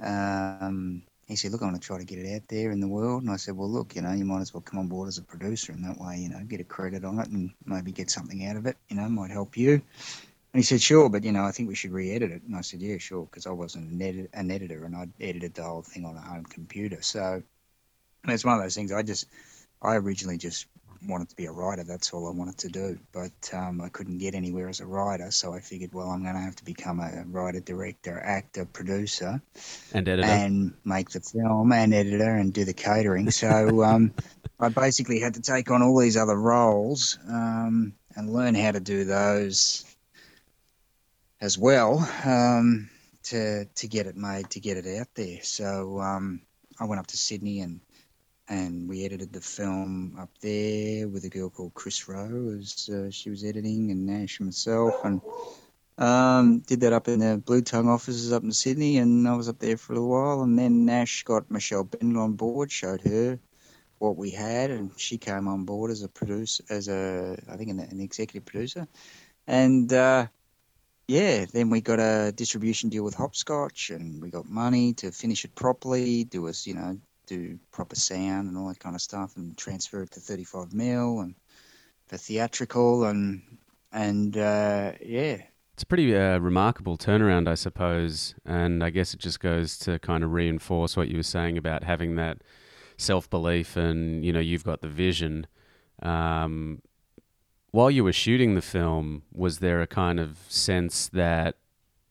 um, 0.02 1.04
he 1.28 1.36
said, 1.36 1.52
"Look, 1.52 1.62
I 1.62 1.66
want 1.66 1.80
to 1.80 1.86
try 1.86 1.98
to 1.98 2.04
get 2.04 2.18
it 2.18 2.34
out 2.34 2.48
there 2.48 2.72
in 2.72 2.80
the 2.80 2.88
world." 2.88 3.22
And 3.22 3.30
I 3.30 3.36
said, 3.36 3.56
"Well, 3.56 3.70
look, 3.70 3.94
you 3.94 4.02
know, 4.02 4.12
you 4.12 4.24
might 4.24 4.40
as 4.40 4.52
well 4.52 4.62
come 4.62 4.80
on 4.80 4.88
board 4.88 5.06
as 5.06 5.18
a 5.18 5.22
producer, 5.22 5.70
and 5.72 5.84
that 5.84 5.98
way, 6.00 6.18
you 6.18 6.28
know, 6.28 6.42
get 6.48 6.60
a 6.60 6.64
credit 6.64 7.04
on 7.04 7.20
it 7.20 7.28
and 7.28 7.52
maybe 7.66 7.92
get 7.92 8.10
something 8.10 8.44
out 8.46 8.56
of 8.56 8.66
it. 8.66 8.76
You 8.88 8.96
know, 8.96 9.08
might 9.08 9.30
help 9.30 9.56
you." 9.56 9.80
And 10.52 10.60
he 10.60 10.64
said, 10.64 10.82
"Sure, 10.82 11.08
but 11.08 11.24
you 11.24 11.32
know, 11.32 11.44
I 11.44 11.50
think 11.52 11.68
we 11.68 11.74
should 11.74 11.92
re-edit 11.92 12.30
it." 12.30 12.42
And 12.42 12.54
I 12.54 12.60
said, 12.60 12.80
"Yeah, 12.80 12.98
sure," 12.98 13.24
because 13.24 13.46
I 13.46 13.50
wasn't 13.50 13.90
an, 13.90 14.02
edit- 14.02 14.30
an 14.34 14.50
editor, 14.50 14.84
and 14.84 14.94
I 14.94 15.06
edited 15.20 15.54
the 15.54 15.62
whole 15.62 15.82
thing 15.82 16.04
on 16.04 16.16
a 16.16 16.20
home 16.20 16.44
computer. 16.44 17.00
So 17.00 17.42
it's 18.28 18.44
one 18.44 18.56
of 18.56 18.62
those 18.62 18.74
things. 18.74 18.92
I 18.92 19.02
just, 19.02 19.26
I 19.80 19.96
originally 19.96 20.38
just 20.38 20.66
wanted 21.08 21.28
to 21.30 21.36
be 21.36 21.46
a 21.46 21.52
writer. 21.52 21.84
That's 21.84 22.12
all 22.12 22.28
I 22.28 22.32
wanted 22.32 22.58
to 22.58 22.68
do. 22.68 22.98
But 23.12 23.50
um, 23.52 23.80
I 23.80 23.88
couldn't 23.88 24.18
get 24.18 24.34
anywhere 24.34 24.68
as 24.68 24.80
a 24.80 24.86
writer, 24.86 25.30
so 25.30 25.52
I 25.54 25.60
figured, 25.60 25.92
well, 25.92 26.08
I'm 26.08 26.22
going 26.22 26.34
to 26.34 26.40
have 26.40 26.56
to 26.56 26.64
become 26.64 27.00
a 27.00 27.24
writer, 27.26 27.60
director, 27.60 28.20
actor, 28.20 28.64
producer, 28.64 29.40
And 29.94 30.08
editor. 30.08 30.28
and 30.28 30.74
make 30.84 31.10
the 31.10 31.20
film 31.20 31.72
and 31.72 31.94
editor 31.94 32.30
and 32.30 32.52
do 32.52 32.64
the 32.64 32.74
catering. 32.74 33.30
So 33.30 33.82
um, 33.84 34.12
I 34.60 34.68
basically 34.68 35.20
had 35.20 35.34
to 35.34 35.40
take 35.40 35.70
on 35.70 35.82
all 35.82 35.98
these 35.98 36.16
other 36.16 36.36
roles 36.36 37.18
um, 37.28 37.94
and 38.14 38.32
learn 38.32 38.54
how 38.54 38.72
to 38.72 38.80
do 38.80 39.04
those 39.04 39.84
as 41.42 41.58
well 41.58 42.08
um, 42.24 42.88
to 43.24 43.64
to 43.64 43.88
get 43.88 44.06
it 44.06 44.16
made, 44.16 44.48
to 44.50 44.60
get 44.60 44.76
it 44.76 45.00
out 45.00 45.08
there. 45.14 45.42
So 45.42 46.00
um, 46.00 46.40
I 46.80 46.84
went 46.84 47.00
up 47.00 47.08
to 47.08 47.16
Sydney 47.16 47.60
and 47.60 47.80
and 48.48 48.88
we 48.88 49.04
edited 49.04 49.32
the 49.32 49.40
film 49.40 50.16
up 50.20 50.30
there 50.40 51.08
with 51.08 51.24
a 51.24 51.28
girl 51.28 51.50
called 51.50 51.74
Chris 51.74 52.08
Rowe 52.08 52.56
as 52.58 52.88
uh, 52.88 53.10
she 53.10 53.28
was 53.28 53.44
editing, 53.44 53.90
and 53.90 54.06
Nash 54.06 54.38
and 54.38 54.48
myself, 54.48 55.04
and 55.04 55.20
um, 55.98 56.60
did 56.60 56.80
that 56.80 56.92
up 56.92 57.08
in 57.08 57.20
the 57.20 57.38
Blue 57.38 57.62
Tongue 57.62 57.88
offices 57.88 58.32
up 58.32 58.42
in 58.42 58.52
Sydney, 58.52 58.98
and 58.98 59.26
I 59.28 59.34
was 59.34 59.48
up 59.48 59.58
there 59.58 59.76
for 59.76 59.92
a 59.92 59.96
little 59.96 60.10
while, 60.10 60.42
and 60.42 60.58
then 60.58 60.84
Nash 60.84 61.24
got 61.24 61.50
Michelle 61.50 61.84
Bennett 61.84 62.16
on 62.16 62.32
board, 62.32 62.70
showed 62.70 63.00
her 63.02 63.38
what 63.98 64.16
we 64.16 64.30
had, 64.30 64.70
and 64.70 64.90
she 64.96 65.18
came 65.18 65.48
on 65.48 65.64
board 65.64 65.90
as 65.90 66.02
a 66.02 66.08
producer, 66.08 66.64
as 66.68 66.88
a 66.88 67.36
I 67.50 67.56
think 67.56 67.70
an, 67.70 67.80
an 67.80 68.00
executive 68.00 68.44
producer, 68.44 68.86
and 69.46 69.92
uh, 69.92 70.26
yeah, 71.12 71.44
then 71.44 71.68
we 71.68 71.82
got 71.82 72.00
a 72.00 72.32
distribution 72.32 72.88
deal 72.88 73.04
with 73.04 73.14
Hopscotch, 73.14 73.90
and 73.90 74.22
we 74.22 74.30
got 74.30 74.48
money 74.48 74.94
to 74.94 75.12
finish 75.12 75.44
it 75.44 75.54
properly, 75.54 76.24
do 76.24 76.48
us, 76.48 76.66
you 76.66 76.74
know, 76.74 76.98
do 77.26 77.58
proper 77.70 77.96
sound 77.96 78.48
and 78.48 78.56
all 78.56 78.68
that 78.68 78.80
kind 78.80 78.94
of 78.94 79.02
stuff, 79.02 79.36
and 79.36 79.56
transfer 79.58 80.02
it 80.02 80.10
to 80.12 80.20
35 80.20 80.72
mil 80.72 81.20
and 81.20 81.34
for 82.06 82.16
theatrical, 82.16 83.04
and 83.04 83.42
and 83.92 84.38
uh, 84.38 84.92
yeah, 85.04 85.42
It's 85.74 85.82
a 85.82 85.86
pretty 85.86 86.16
uh, 86.16 86.38
remarkable 86.38 86.96
turnaround, 86.96 87.46
I 87.46 87.56
suppose, 87.56 88.34
and 88.46 88.82
I 88.82 88.88
guess 88.88 89.12
it 89.12 89.20
just 89.20 89.40
goes 89.40 89.76
to 89.80 89.98
kind 89.98 90.24
of 90.24 90.32
reinforce 90.32 90.96
what 90.96 91.08
you 91.08 91.18
were 91.18 91.22
saying 91.22 91.58
about 91.58 91.84
having 91.84 92.16
that 92.16 92.38
self 92.96 93.28
belief, 93.28 93.76
and 93.76 94.24
you 94.24 94.32
know, 94.32 94.40
you've 94.40 94.64
got 94.64 94.80
the 94.80 94.88
vision. 94.88 95.46
Um, 96.02 96.80
while 97.72 97.90
you 97.90 98.04
were 98.04 98.12
shooting 98.12 98.54
the 98.54 98.62
film, 98.62 99.22
was 99.32 99.58
there 99.58 99.82
a 99.82 99.86
kind 99.86 100.20
of 100.20 100.38
sense 100.48 101.08
that, 101.08 101.56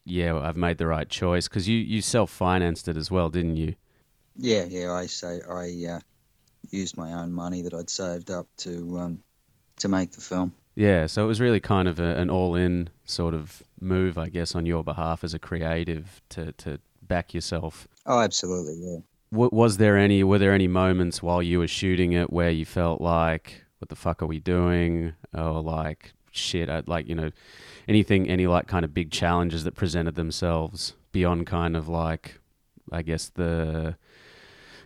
yeah, 0.05 0.37
I've 0.37 0.57
made 0.57 0.77
the 0.77 0.87
right 0.87 1.09
choice? 1.09 1.47
Because 1.47 1.67
you 1.69 1.77
you 1.77 2.01
self 2.01 2.29
financed 2.31 2.87
it 2.87 2.97
as 2.97 3.09
well, 3.11 3.29
didn't 3.29 3.55
you? 3.57 3.75
yeah, 4.35 4.65
yeah. 4.65 4.91
I 4.93 5.05
say 5.07 5.41
I 5.49 5.85
uh, 5.95 5.99
used 6.71 6.97
my 6.97 7.13
own 7.13 7.31
money 7.33 7.61
that 7.63 7.73
I'd 7.73 7.89
saved 7.89 8.31
up 8.31 8.47
to 8.59 8.99
um, 8.99 9.23
to 9.79 9.87
make 9.87 10.11
the 10.11 10.21
film. 10.21 10.53
Yeah, 10.75 11.05
so 11.07 11.23
it 11.23 11.27
was 11.27 11.41
really 11.41 11.59
kind 11.59 11.87
of 11.87 11.99
a, 11.99 12.15
an 12.17 12.29
all-in 12.29 12.89
sort 13.03 13.33
of 13.33 13.61
move, 13.79 14.17
I 14.17 14.29
guess, 14.29 14.55
on 14.55 14.65
your 14.65 14.83
behalf 14.83 15.23
as 15.23 15.33
a 15.33 15.39
creative 15.39 16.21
to 16.29 16.51
to 16.53 16.79
back 17.01 17.33
yourself. 17.33 17.87
Oh, 18.05 18.19
absolutely, 18.19 18.75
yeah. 18.75 18.99
W- 19.31 19.49
was 19.51 19.77
there 19.77 19.97
any 19.97 20.23
were 20.23 20.39
there 20.39 20.53
any 20.53 20.67
moments 20.67 21.21
while 21.21 21.41
you 21.43 21.59
were 21.59 21.67
shooting 21.67 22.13
it 22.13 22.31
where 22.31 22.49
you 22.51 22.65
felt 22.65 23.01
like 23.01 23.65
what 23.81 23.89
the 23.89 23.95
fuck 23.95 24.21
are 24.21 24.27
we 24.27 24.39
doing 24.39 25.13
or 25.33 25.61
like 25.61 26.13
shit 26.31 26.69
I, 26.69 26.83
like 26.85 27.07
you 27.07 27.15
know 27.15 27.31
anything 27.87 28.29
any 28.29 28.47
like 28.47 28.67
kind 28.67 28.85
of 28.85 28.93
big 28.93 29.11
challenges 29.11 29.63
that 29.63 29.75
presented 29.75 30.15
themselves 30.15 30.93
beyond 31.11 31.47
kind 31.47 31.75
of 31.75 31.89
like 31.89 32.39
i 32.91 33.01
guess 33.01 33.29
the 33.29 33.95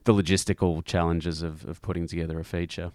the 0.05 0.13
logistical 0.13 0.83
challenges 0.85 1.41
of, 1.41 1.65
of 1.65 1.81
putting 1.81 2.07
together 2.07 2.39
a 2.39 2.43
feature 2.43 2.91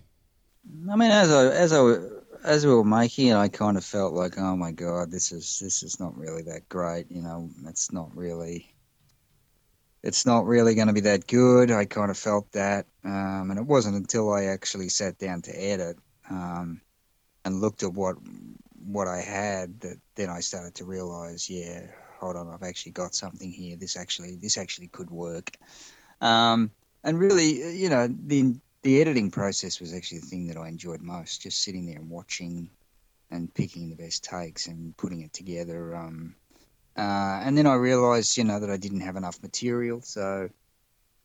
I 0.91 0.97
mean, 0.97 1.11
as 1.11 1.31
I 1.31 1.47
as 1.47 1.73
I 1.73 1.97
as 2.45 2.67
we 2.67 2.75
were 2.75 2.85
making 2.85 3.29
it, 3.29 3.35
I 3.35 3.49
kind 3.49 3.77
of 3.77 3.85
felt 3.85 4.13
like, 4.13 4.39
oh 4.39 4.57
my 4.57 4.73
god, 4.73 5.11
this 5.11 5.33
is 5.33 5.59
this 5.61 5.83
is 5.83 5.99
not 5.99 6.17
really 6.17 6.43
that 6.43 6.69
great. 6.69 7.11
You 7.11 7.23
know, 7.23 7.49
it's 7.67 7.93
not 7.93 8.15
really. 8.15 8.73
It's 10.03 10.25
not 10.25 10.47
really 10.47 10.75
going 10.75 10.89
to 10.89 10.95
be 10.95 11.01
that 11.03 11.27
good. 11.27 11.71
I 11.71 11.85
kind 11.85 12.11
of 12.11 12.17
felt 12.17 12.51
that, 12.53 12.87
um, 13.05 13.51
and 13.51 13.59
it 13.59 13.67
wasn't 13.67 13.97
until 13.97 14.33
I 14.33 14.45
actually 14.45 14.89
sat 14.89 15.19
down 15.19 15.43
to 15.43 15.53
edit 15.53 15.99
um, 16.31 16.81
and 17.45 17.61
looked 17.61 17.83
at 17.83 17.93
what 17.93 18.17
what 18.83 19.09
I 19.09 19.21
had 19.21 19.81
that 19.81 19.99
then 20.15 20.31
I 20.31 20.41
started 20.41 20.75
to 20.77 20.85
realize, 20.85 21.51
yeah, 21.51 21.83
hold 22.19 22.37
on, 22.37 22.49
I've 22.49 22.63
actually 22.63 22.93
got 22.93 23.15
something 23.15 23.51
here. 23.51 23.77
This 23.77 23.97
actually 23.97 24.37
this 24.37 24.57
actually 24.57 24.89
could 24.89 25.11
work. 25.11 25.57
Um, 26.21 26.71
and 27.05 27.19
really, 27.19 27.77
you 27.77 27.89
know, 27.89 28.09
the 28.09 28.57
the 28.83 29.01
editing 29.01 29.31
process 29.31 29.81
was 29.81 29.95
actually 29.95 30.21
the 30.21 30.27
thing 30.27 30.47
that 30.49 30.57
I 30.57 30.69
enjoyed 30.69 31.03
most. 31.03 31.43
Just 31.43 31.63
sitting 31.63 31.87
there 31.87 31.97
and 31.97 32.09
watching 32.09 32.71
and 33.31 33.53
picking 33.53 33.91
the 33.91 33.97
best 33.97 34.25
takes 34.25 34.67
and 34.67 34.97
putting 34.97 35.21
it 35.21 35.33
together. 35.33 35.95
Um, 35.95 36.35
uh, 36.97 37.41
and 37.45 37.57
then 37.57 37.67
I 37.67 37.75
realised, 37.75 38.37
you 38.37 38.45
know, 38.45 38.61
that 38.61 38.71
I 38.71 38.77
didn't 38.77 39.01
have 39.01 39.17
enough 39.17 39.43
material. 39.43 40.01
So 40.03 40.51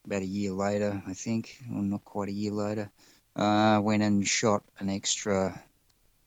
about 0.06 0.22
a 0.22 0.26
year 0.26 0.52
later, 0.52 1.02
I 1.08 1.14
think, 1.14 1.58
or 1.74 1.82
not 1.82 2.06
quite 2.06 2.30
a 2.30 2.34
year 2.34 2.52
later, 2.52 2.92
uh, 3.36 3.80
went 3.82 4.04
and 4.04 4.28
shot 4.28 4.64
an 4.80 4.90
extra, 4.90 5.62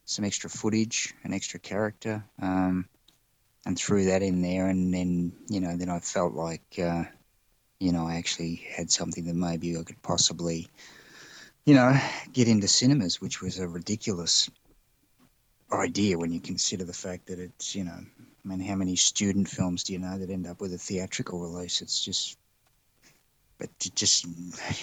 some 0.05 0.25
extra 0.25 0.49
footage, 0.49 1.13
an 1.23 1.33
extra 1.33 1.59
character, 1.59 2.23
um, 2.41 2.87
and 3.65 3.77
threw 3.77 4.05
that 4.05 4.21
in 4.21 4.41
there. 4.41 4.67
And 4.67 4.93
then, 4.93 5.33
you 5.47 5.59
know, 5.61 5.75
then 5.75 5.89
I 5.89 5.99
felt 5.99 6.33
like, 6.33 6.77
uh, 6.77 7.03
you 7.79 7.91
know, 7.91 8.05
I 8.05 8.15
actually 8.15 8.55
had 8.75 8.91
something 8.91 9.25
that 9.25 9.35
maybe 9.35 9.77
I 9.77 9.83
could 9.83 10.01
possibly, 10.01 10.67
you 11.65 11.73
know, 11.73 11.97
get 12.33 12.47
into 12.47 12.67
cinemas, 12.67 13.21
which 13.21 13.41
was 13.41 13.59
a 13.59 13.67
ridiculous 13.67 14.49
idea 15.71 16.17
when 16.17 16.31
you 16.31 16.41
consider 16.41 16.83
the 16.83 16.93
fact 16.93 17.27
that 17.27 17.39
it's, 17.39 17.75
you 17.75 17.85
know, 17.85 17.99
I 18.43 18.47
mean, 18.47 18.59
how 18.59 18.75
many 18.75 18.95
student 18.95 19.47
films 19.47 19.83
do 19.83 19.93
you 19.93 19.99
know 19.99 20.17
that 20.17 20.29
end 20.29 20.47
up 20.47 20.61
with 20.61 20.73
a 20.73 20.77
theatrical 20.77 21.39
release? 21.39 21.81
It's 21.81 22.03
just, 22.03 22.37
but 23.57 23.69
just, 23.95 24.25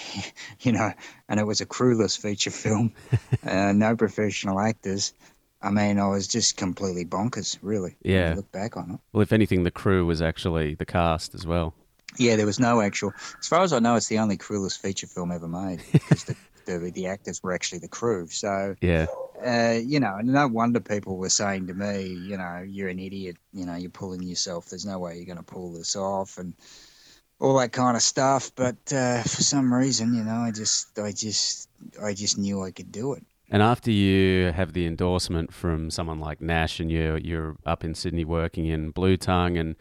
you 0.60 0.72
know, 0.72 0.92
and 1.28 1.40
it 1.40 1.44
was 1.44 1.60
a 1.60 1.66
crewless 1.66 2.16
feature 2.16 2.50
film, 2.50 2.92
uh, 3.46 3.72
no 3.72 3.96
professional 3.96 4.60
actors. 4.60 5.14
I 5.62 5.70
mean, 5.70 5.98
I 5.98 6.06
was 6.08 6.28
just 6.28 6.56
completely 6.56 7.04
bonkers, 7.04 7.58
really. 7.62 7.96
Yeah. 8.02 8.34
look 8.36 8.52
back 8.52 8.76
on 8.76 8.90
it. 8.92 9.00
Well, 9.12 9.22
if 9.22 9.32
anything, 9.32 9.62
the 9.62 9.70
crew 9.70 10.04
was 10.04 10.20
actually 10.20 10.74
the 10.74 10.86
cast 10.86 11.34
as 11.34 11.46
well. 11.46 11.74
Yeah, 12.18 12.36
there 12.36 12.46
was 12.46 12.60
no 12.60 12.80
actual. 12.80 13.12
As 13.38 13.48
far 13.48 13.62
as 13.62 13.72
I 13.72 13.78
know, 13.78 13.96
it's 13.96 14.08
the 14.08 14.18
only 14.18 14.36
crewless 14.36 14.76
feature 14.76 15.06
film 15.06 15.32
ever 15.32 15.48
made 15.48 15.82
because 15.92 16.24
the, 16.24 16.36
the 16.66 16.90
the 16.90 17.06
actors 17.06 17.42
were 17.42 17.52
actually 17.52 17.80
the 17.80 17.88
crew. 17.88 18.28
So 18.28 18.76
Yeah. 18.80 19.06
Uh, 19.44 19.78
you 19.84 20.00
know, 20.00 20.18
no 20.22 20.46
wonder 20.46 20.80
people 20.80 21.16
were 21.16 21.30
saying 21.30 21.66
to 21.68 21.74
me, 21.74 22.06
you 22.06 22.36
know, 22.36 22.64
you're 22.66 22.88
an 22.88 22.98
idiot. 22.98 23.36
You 23.52 23.66
know, 23.66 23.74
you're 23.76 23.90
pulling 23.90 24.22
yourself. 24.22 24.66
There's 24.66 24.86
no 24.86 24.98
way 24.98 25.16
you're 25.16 25.26
going 25.26 25.36
to 25.36 25.42
pull 25.42 25.72
this 25.72 25.96
off, 25.96 26.38
and 26.38 26.54
all 27.40 27.58
that 27.58 27.72
kind 27.72 27.96
of 27.96 28.02
stuff. 28.02 28.50
But 28.54 28.76
uh, 28.92 29.22
for 29.22 29.42
some 29.42 29.72
reason, 29.72 30.14
you 30.14 30.24
know, 30.24 30.36
I 30.36 30.50
just, 30.50 30.98
I 30.98 31.12
just, 31.12 31.68
I 32.02 32.14
just 32.14 32.38
knew 32.38 32.62
I 32.62 32.70
could 32.70 32.92
do 32.92 33.14
it. 33.14 33.24
And 33.48 33.62
after 33.62 33.90
you 33.90 34.50
have 34.52 34.72
the 34.72 34.86
endorsement 34.86 35.52
from 35.52 35.90
someone 35.90 36.18
like 36.18 36.40
Nash, 36.40 36.80
and 36.80 36.90
you're 36.90 37.18
you're 37.18 37.56
up 37.64 37.84
in 37.84 37.94
Sydney 37.94 38.24
working 38.24 38.66
in 38.66 38.90
Blue 38.90 39.16
Tongue, 39.16 39.56
and 39.56 39.76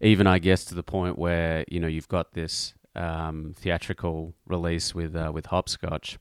even 0.00 0.26
I 0.26 0.38
guess 0.38 0.64
to 0.66 0.74
the 0.74 0.82
point 0.82 1.18
where 1.18 1.64
you 1.68 1.80
know 1.80 1.88
you've 1.88 2.08
got 2.08 2.32
this 2.32 2.74
um, 2.94 3.54
theatrical 3.56 4.34
release 4.46 4.94
with 4.94 5.16
uh, 5.16 5.30
with 5.32 5.46
Hopscotch. 5.46 6.18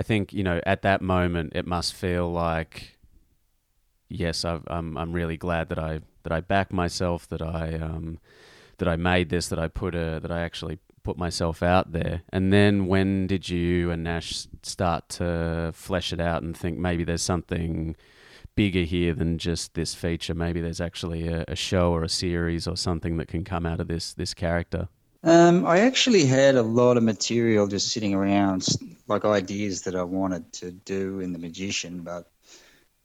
I 0.00 0.02
think 0.02 0.32
you 0.32 0.42
know 0.42 0.62
at 0.64 0.80
that 0.80 1.02
moment 1.02 1.52
it 1.54 1.66
must 1.66 1.92
feel 1.92 2.32
like 2.32 2.96
yes, 4.08 4.46
I've, 4.46 4.64
I'm 4.66 4.96
I'm 4.96 5.12
really 5.12 5.36
glad 5.36 5.68
that 5.68 5.78
I 5.78 6.00
that 6.22 6.32
I 6.32 6.40
backed 6.40 6.72
myself, 6.72 7.28
that 7.28 7.42
I 7.42 7.74
um, 7.74 8.18
that 8.78 8.88
I 8.88 8.96
made 8.96 9.28
this, 9.28 9.48
that 9.48 9.58
I 9.58 9.68
put 9.68 9.94
a 9.94 10.18
that 10.22 10.32
I 10.32 10.40
actually 10.40 10.78
put 11.02 11.18
myself 11.18 11.62
out 11.62 11.92
there. 11.92 12.22
And 12.30 12.50
then 12.50 12.86
when 12.86 13.26
did 13.26 13.50
you 13.50 13.90
and 13.90 14.02
Nash 14.02 14.46
start 14.62 15.10
to 15.10 15.72
flesh 15.74 16.14
it 16.14 16.20
out 16.20 16.42
and 16.42 16.56
think 16.56 16.78
maybe 16.78 17.04
there's 17.04 17.22
something 17.22 17.94
bigger 18.54 18.84
here 18.84 19.12
than 19.12 19.36
just 19.36 19.74
this 19.74 19.94
feature? 19.94 20.34
Maybe 20.34 20.62
there's 20.62 20.80
actually 20.80 21.28
a, 21.28 21.44
a 21.46 21.56
show 21.56 21.92
or 21.92 22.04
a 22.04 22.08
series 22.08 22.66
or 22.66 22.74
something 22.74 23.18
that 23.18 23.28
can 23.28 23.44
come 23.44 23.66
out 23.66 23.80
of 23.80 23.88
this 23.88 24.14
this 24.14 24.32
character. 24.32 24.88
Um, 25.22 25.66
I 25.66 25.80
actually 25.80 26.24
had 26.24 26.54
a 26.54 26.62
lot 26.62 26.96
of 26.96 27.02
material 27.02 27.66
just 27.66 27.92
sitting 27.92 28.14
around, 28.14 28.66
like 29.06 29.24
ideas 29.24 29.82
that 29.82 29.94
I 29.94 30.02
wanted 30.02 30.50
to 30.54 30.70
do 30.70 31.20
in 31.20 31.32
The 31.32 31.38
Magician, 31.38 32.00
but 32.02 32.30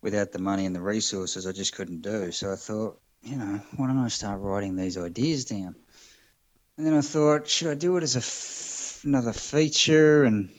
without 0.01 0.31
the 0.31 0.39
money 0.39 0.65
and 0.65 0.75
the 0.75 0.81
resources, 0.81 1.45
I 1.45 1.51
just 1.51 1.75
couldn't 1.75 2.01
do. 2.01 2.31
So 2.31 2.53
I 2.53 2.55
thought, 2.55 3.01
you 3.21 3.35
know, 3.35 3.59
why 3.75 3.87
don't 3.87 3.97
I 3.97 4.07
start 4.07 4.39
writing 4.39 4.75
these 4.75 4.97
ideas 4.97 5.45
down? 5.45 5.75
And 6.77 6.85
then 6.85 6.93
I 6.93 7.01
thought, 7.01 7.47
should 7.47 7.69
I 7.69 7.75
do 7.75 7.97
it 7.97 8.03
as 8.03 8.15
a 8.15 8.19
f- 8.19 9.01
another 9.03 9.33
feature? 9.33 10.23
And 10.23 10.49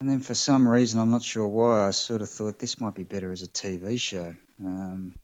and 0.00 0.10
then 0.10 0.20
for 0.20 0.34
some 0.34 0.68
reason, 0.68 1.00
I'm 1.00 1.10
not 1.10 1.22
sure 1.22 1.48
why, 1.48 1.86
I 1.86 1.90
sort 1.90 2.20
of 2.20 2.28
thought 2.28 2.58
this 2.58 2.80
might 2.80 2.94
be 2.94 3.04
better 3.04 3.32
as 3.32 3.42
a 3.42 3.48
TV 3.48 3.98
show. 3.98 4.34
Um, 4.62 5.14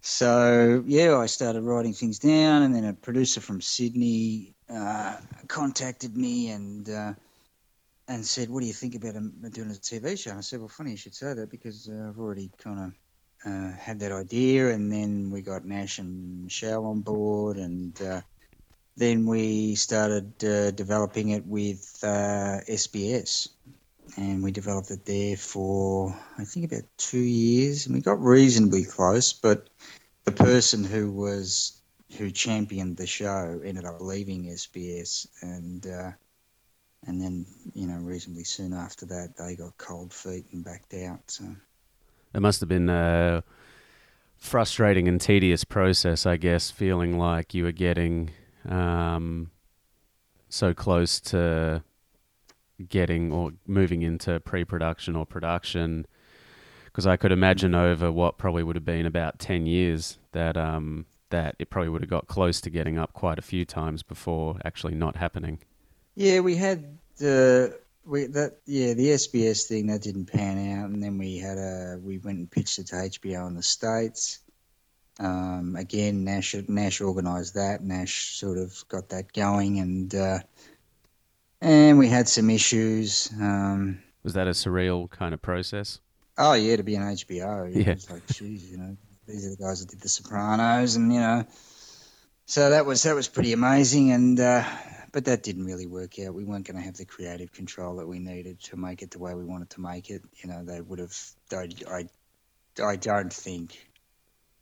so 0.00 0.84
yeah, 0.86 1.16
I 1.16 1.26
started 1.26 1.62
writing 1.62 1.92
things 1.92 2.18
down, 2.18 2.62
and 2.62 2.74
then 2.74 2.84
a 2.84 2.92
producer 2.92 3.40
from 3.40 3.60
Sydney 3.60 4.54
uh, 4.70 5.16
contacted 5.48 6.16
me 6.16 6.50
and 6.50 6.88
uh, 6.88 7.14
and 8.06 8.24
said, 8.24 8.48
"What 8.48 8.60
do 8.60 8.66
you 8.66 8.72
think 8.72 8.94
about 8.94 9.14
doing 9.52 9.70
a 9.70 9.74
TV 9.74 10.18
show?" 10.18 10.30
And 10.30 10.38
I 10.38 10.42
said, 10.42 10.60
"Well, 10.60 10.68
funny 10.68 10.92
you 10.92 10.96
should 10.96 11.14
say 11.14 11.34
that 11.34 11.50
because 11.50 11.88
uh, 11.88 12.08
I've 12.08 12.18
already 12.18 12.50
kind 12.58 12.80
of 12.80 13.50
uh, 13.50 13.72
had 13.76 13.98
that 14.00 14.12
idea." 14.12 14.70
And 14.70 14.90
then 14.90 15.30
we 15.30 15.42
got 15.42 15.64
Nash 15.64 15.98
and 15.98 16.44
Michelle 16.44 16.86
on 16.86 17.00
board, 17.00 17.56
and 17.56 18.00
uh, 18.00 18.20
then 18.96 19.26
we 19.26 19.74
started 19.74 20.32
uh, 20.44 20.70
developing 20.70 21.30
it 21.30 21.44
with 21.44 21.82
SBS, 22.02 23.48
and 24.16 24.42
we 24.42 24.50
developed 24.50 24.90
it 24.90 25.04
there 25.04 25.36
for 25.36 26.16
I 26.38 26.44
think 26.44 26.70
about 26.70 26.84
two 26.96 27.18
years, 27.18 27.86
and 27.86 27.94
we 27.94 28.00
got 28.00 28.20
reasonably 28.20 28.84
close, 28.84 29.32
but 29.32 29.68
the 30.24 30.32
person 30.32 30.84
who 30.84 31.10
was 31.12 31.80
who 32.16 32.30
championed 32.30 32.96
the 32.96 33.06
show 33.06 33.60
ended 33.64 33.84
up 33.84 34.00
leaving 34.00 34.44
SBS, 34.44 35.26
and 35.42 35.86
uh, 35.86 36.10
and 37.06 37.20
then 37.20 37.46
you 37.74 37.86
know 37.86 37.98
reasonably 37.98 38.44
soon 38.44 38.72
after 38.72 39.06
that 39.06 39.36
they 39.36 39.56
got 39.56 39.76
cold 39.78 40.12
feet 40.12 40.46
and 40.52 40.64
backed 40.64 40.94
out. 40.94 41.20
So 41.26 41.44
It 42.34 42.40
must 42.40 42.60
have 42.60 42.68
been 42.68 42.88
a 42.88 43.42
frustrating 44.36 45.08
and 45.08 45.20
tedious 45.20 45.64
process, 45.64 46.26
I 46.26 46.36
guess, 46.36 46.70
feeling 46.70 47.18
like 47.18 47.54
you 47.54 47.64
were 47.64 47.72
getting 47.72 48.30
um, 48.68 49.50
so 50.48 50.72
close 50.72 51.20
to 51.20 51.82
getting 52.88 53.32
or 53.32 53.52
moving 53.66 54.02
into 54.02 54.40
pre-production 54.40 55.16
or 55.16 55.26
production. 55.26 56.06
Because 56.84 57.06
I 57.06 57.16
could 57.16 57.32
imagine 57.32 57.74
over 57.74 58.10
what 58.10 58.38
probably 58.38 58.62
would 58.62 58.76
have 58.76 58.84
been 58.84 59.06
about 59.06 59.38
ten 59.38 59.66
years 59.66 60.18
that 60.32 60.56
um, 60.56 61.06
that 61.30 61.54
it 61.58 61.70
probably 61.70 61.90
would 61.90 62.02
have 62.02 62.10
got 62.10 62.26
close 62.26 62.60
to 62.62 62.70
getting 62.70 62.98
up 62.98 63.12
quite 63.12 63.38
a 63.38 63.42
few 63.42 63.64
times 63.64 64.02
before 64.02 64.58
actually 64.64 64.94
not 64.94 65.16
happening. 65.16 65.58
yeah, 66.14 66.40
we 66.40 66.56
had 66.56 66.98
the 67.18 67.78
we 68.04 68.26
that 68.26 68.58
yeah 68.66 68.94
the 68.94 69.08
SBS 69.08 69.66
thing 69.66 69.86
that 69.88 70.02
didn't 70.02 70.26
pan 70.26 70.78
out, 70.78 70.90
and 70.90 71.02
then 71.02 71.18
we 71.18 71.38
had 71.38 71.58
a 71.58 72.00
we 72.02 72.18
went 72.18 72.38
and 72.38 72.50
pitched 72.50 72.78
it 72.78 72.88
to 72.88 72.96
HBO 72.96 73.46
in 73.46 73.54
the 73.54 73.62
states. 73.62 74.40
Um, 75.20 75.76
again, 75.76 76.24
Nash 76.24 76.54
Nash 76.68 77.00
organised 77.00 77.54
that. 77.54 77.82
Nash 77.82 78.36
sort 78.38 78.58
of 78.58 78.84
got 78.88 79.10
that 79.10 79.32
going, 79.32 79.78
and 79.78 80.14
uh, 80.14 80.38
and 81.60 81.98
we 81.98 82.08
had 82.08 82.28
some 82.28 82.50
issues. 82.50 83.30
Um, 83.40 84.02
Was 84.22 84.34
that 84.34 84.46
a 84.46 84.50
surreal 84.50 85.10
kind 85.10 85.34
of 85.34 85.42
process? 85.42 86.00
Oh 86.36 86.54
yeah, 86.54 86.76
to 86.76 86.82
be 86.82 86.96
on 86.96 87.02
HBO. 87.02 87.74
Yeah. 87.74 87.92
It's 87.92 88.10
like, 88.10 88.26
geez, 88.28 88.70
you 88.70 88.78
know, 88.78 88.96
these 89.26 89.46
are 89.46 89.50
the 89.50 89.56
guys 89.56 89.80
that 89.80 89.90
did 89.90 90.00
The 90.00 90.08
Sopranos, 90.08 90.96
and 90.96 91.12
you 91.12 91.20
know, 91.20 91.44
so 92.46 92.70
that 92.70 92.86
was 92.86 93.02
that 93.02 93.14
was 93.14 93.28
pretty 93.28 93.52
amazing. 93.52 94.12
And 94.12 94.38
uh, 94.38 94.64
but 95.12 95.24
that 95.24 95.42
didn't 95.42 95.64
really 95.64 95.86
work 95.86 96.18
out. 96.20 96.34
We 96.34 96.44
weren't 96.44 96.66
going 96.66 96.76
to 96.76 96.82
have 96.82 96.96
the 96.96 97.04
creative 97.04 97.52
control 97.52 97.96
that 97.96 98.06
we 98.06 98.18
needed 98.20 98.60
to 98.64 98.76
make 98.76 99.02
it 99.02 99.10
the 99.10 99.18
way 99.18 99.34
we 99.34 99.44
wanted 99.44 99.70
to 99.70 99.80
make 99.80 100.10
it. 100.10 100.22
You 100.42 100.50
know, 100.50 100.64
they 100.64 100.80
would 100.80 101.00
have. 101.00 101.16
I, 101.52 101.68
I, 101.90 102.08
I 102.82 102.96
don't 102.96 103.32
think 103.32 103.76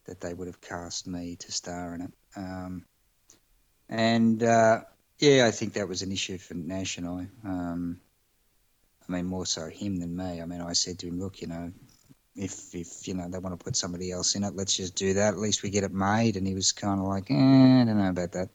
that 0.06 0.20
they 0.20 0.32
would 0.32 0.46
have 0.46 0.60
cast 0.60 1.06
me 1.06 1.36
to 1.36 1.52
star 1.52 1.94
in 1.94 2.00
it. 2.02 2.12
Um, 2.36 2.84
and 3.88 4.42
uh, 4.42 4.80
yeah, 5.18 5.46
I 5.46 5.50
think 5.50 5.74
that 5.74 5.88
was 5.88 6.02
an 6.02 6.12
issue 6.12 6.38
for 6.38 6.54
Nash 6.54 6.98
and 6.98 7.08
I. 7.08 7.48
Um, 7.48 8.00
I 9.08 9.12
mean, 9.12 9.26
more 9.26 9.46
so 9.46 9.68
him 9.68 9.98
than 9.98 10.16
me. 10.16 10.40
I 10.42 10.44
mean, 10.46 10.60
I 10.60 10.72
said 10.72 10.98
to 11.00 11.06
him, 11.06 11.20
look, 11.20 11.40
you 11.40 11.46
know, 11.46 11.72
if 12.34 12.74
if 12.74 13.08
you 13.08 13.14
know 13.14 13.28
they 13.28 13.38
want 13.38 13.58
to 13.58 13.64
put 13.64 13.76
somebody 13.76 14.12
else 14.12 14.34
in 14.34 14.44
it, 14.44 14.54
let's 14.54 14.76
just 14.76 14.94
do 14.94 15.14
that. 15.14 15.34
At 15.34 15.40
least 15.40 15.62
we 15.62 15.70
get 15.70 15.84
it 15.84 15.92
made. 15.92 16.36
And 16.36 16.46
he 16.46 16.54
was 16.54 16.72
kind 16.72 17.00
of 17.00 17.06
like, 17.06 17.30
eh, 17.30 17.34
I 17.34 17.84
don't 17.84 17.98
know 17.98 18.10
about 18.10 18.32
that. 18.32 18.50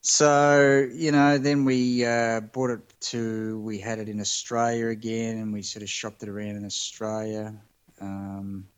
So 0.00 0.88
you 0.92 1.12
know, 1.12 1.38
then 1.38 1.64
we 1.64 2.04
uh, 2.04 2.40
brought 2.40 2.70
it 2.70 2.94
to. 3.12 3.60
We 3.60 3.78
had 3.78 3.98
it 3.98 4.08
in 4.08 4.20
Australia 4.20 4.88
again, 4.88 5.38
and 5.38 5.52
we 5.52 5.62
sort 5.62 5.82
of 5.82 5.90
shopped 5.90 6.22
it 6.22 6.28
around 6.28 6.56
in 6.56 6.64
Australia, 6.64 7.54
um, 8.00 8.68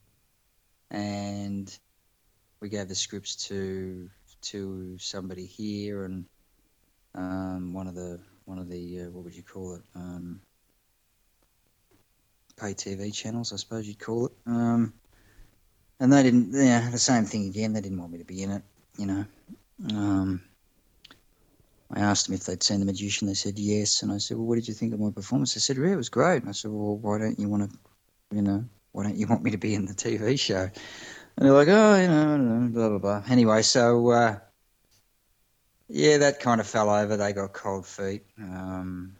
and 0.90 1.78
we 2.60 2.68
gave 2.70 2.88
the 2.88 2.94
scripts 2.94 3.36
to 3.48 4.08
to 4.40 4.96
somebody 4.98 5.44
here, 5.44 6.04
and 6.04 6.24
um, 7.14 7.72
one 7.72 7.86
of 7.86 7.94
the 7.94 8.20
one 8.44 8.58
of 8.58 8.68
the 8.68 9.02
uh, 9.02 9.10
what 9.10 9.24
would 9.24 9.36
you 9.36 9.42
call 9.42 9.74
it? 9.74 9.82
Um, 9.94 10.40
pay 12.58 12.74
TV 12.74 13.14
channels, 13.14 13.52
I 13.52 13.56
suppose 13.56 13.86
you'd 13.86 13.98
call 13.98 14.26
it. 14.26 14.32
Um, 14.46 14.92
and 16.00 16.12
they 16.12 16.22
didn't, 16.22 16.52
yeah, 16.52 16.90
the 16.90 16.98
same 16.98 17.24
thing 17.24 17.46
again. 17.46 17.72
They 17.72 17.80
didn't 17.80 17.98
want 17.98 18.12
me 18.12 18.18
to 18.18 18.24
be 18.24 18.42
in 18.42 18.50
it, 18.50 18.62
you 18.96 19.06
know. 19.06 19.24
Um, 19.90 20.42
I 21.90 22.00
asked 22.00 22.26
them 22.26 22.34
if 22.34 22.44
they'd 22.44 22.62
seen 22.62 22.80
The 22.80 22.86
Magician. 22.86 23.26
They 23.26 23.34
said 23.34 23.58
yes. 23.58 24.02
And 24.02 24.12
I 24.12 24.18
said, 24.18 24.36
well, 24.36 24.46
what 24.46 24.56
did 24.56 24.68
you 24.68 24.74
think 24.74 24.92
of 24.92 25.00
my 25.00 25.10
performance? 25.10 25.54
They 25.54 25.60
said, 25.60 25.76
yeah, 25.76 25.92
it 25.92 25.96
was 25.96 26.08
great. 26.08 26.42
And 26.42 26.48
I 26.48 26.52
said, 26.52 26.70
well, 26.70 26.96
why 26.96 27.18
don't 27.18 27.38
you 27.38 27.48
want 27.48 27.70
to, 27.70 27.78
you 28.34 28.42
know, 28.42 28.64
why 28.92 29.04
don't 29.04 29.16
you 29.16 29.26
want 29.26 29.42
me 29.42 29.50
to 29.52 29.58
be 29.58 29.74
in 29.74 29.86
the 29.86 29.94
TV 29.94 30.38
show? 30.38 30.68
And 31.36 31.46
they're 31.46 31.52
like, 31.52 31.68
oh, 31.68 32.00
you 32.00 32.08
know, 32.08 32.68
blah, 32.72 32.88
blah, 32.90 32.98
blah. 32.98 33.22
Anyway, 33.30 33.62
so, 33.62 34.10
uh, 34.10 34.38
yeah, 35.88 36.18
that 36.18 36.40
kind 36.40 36.60
of 36.60 36.66
fell 36.66 36.90
over. 36.90 37.16
They 37.16 37.32
got 37.32 37.52
cold 37.52 37.86
feet. 37.86 38.24
Um, 38.38 39.16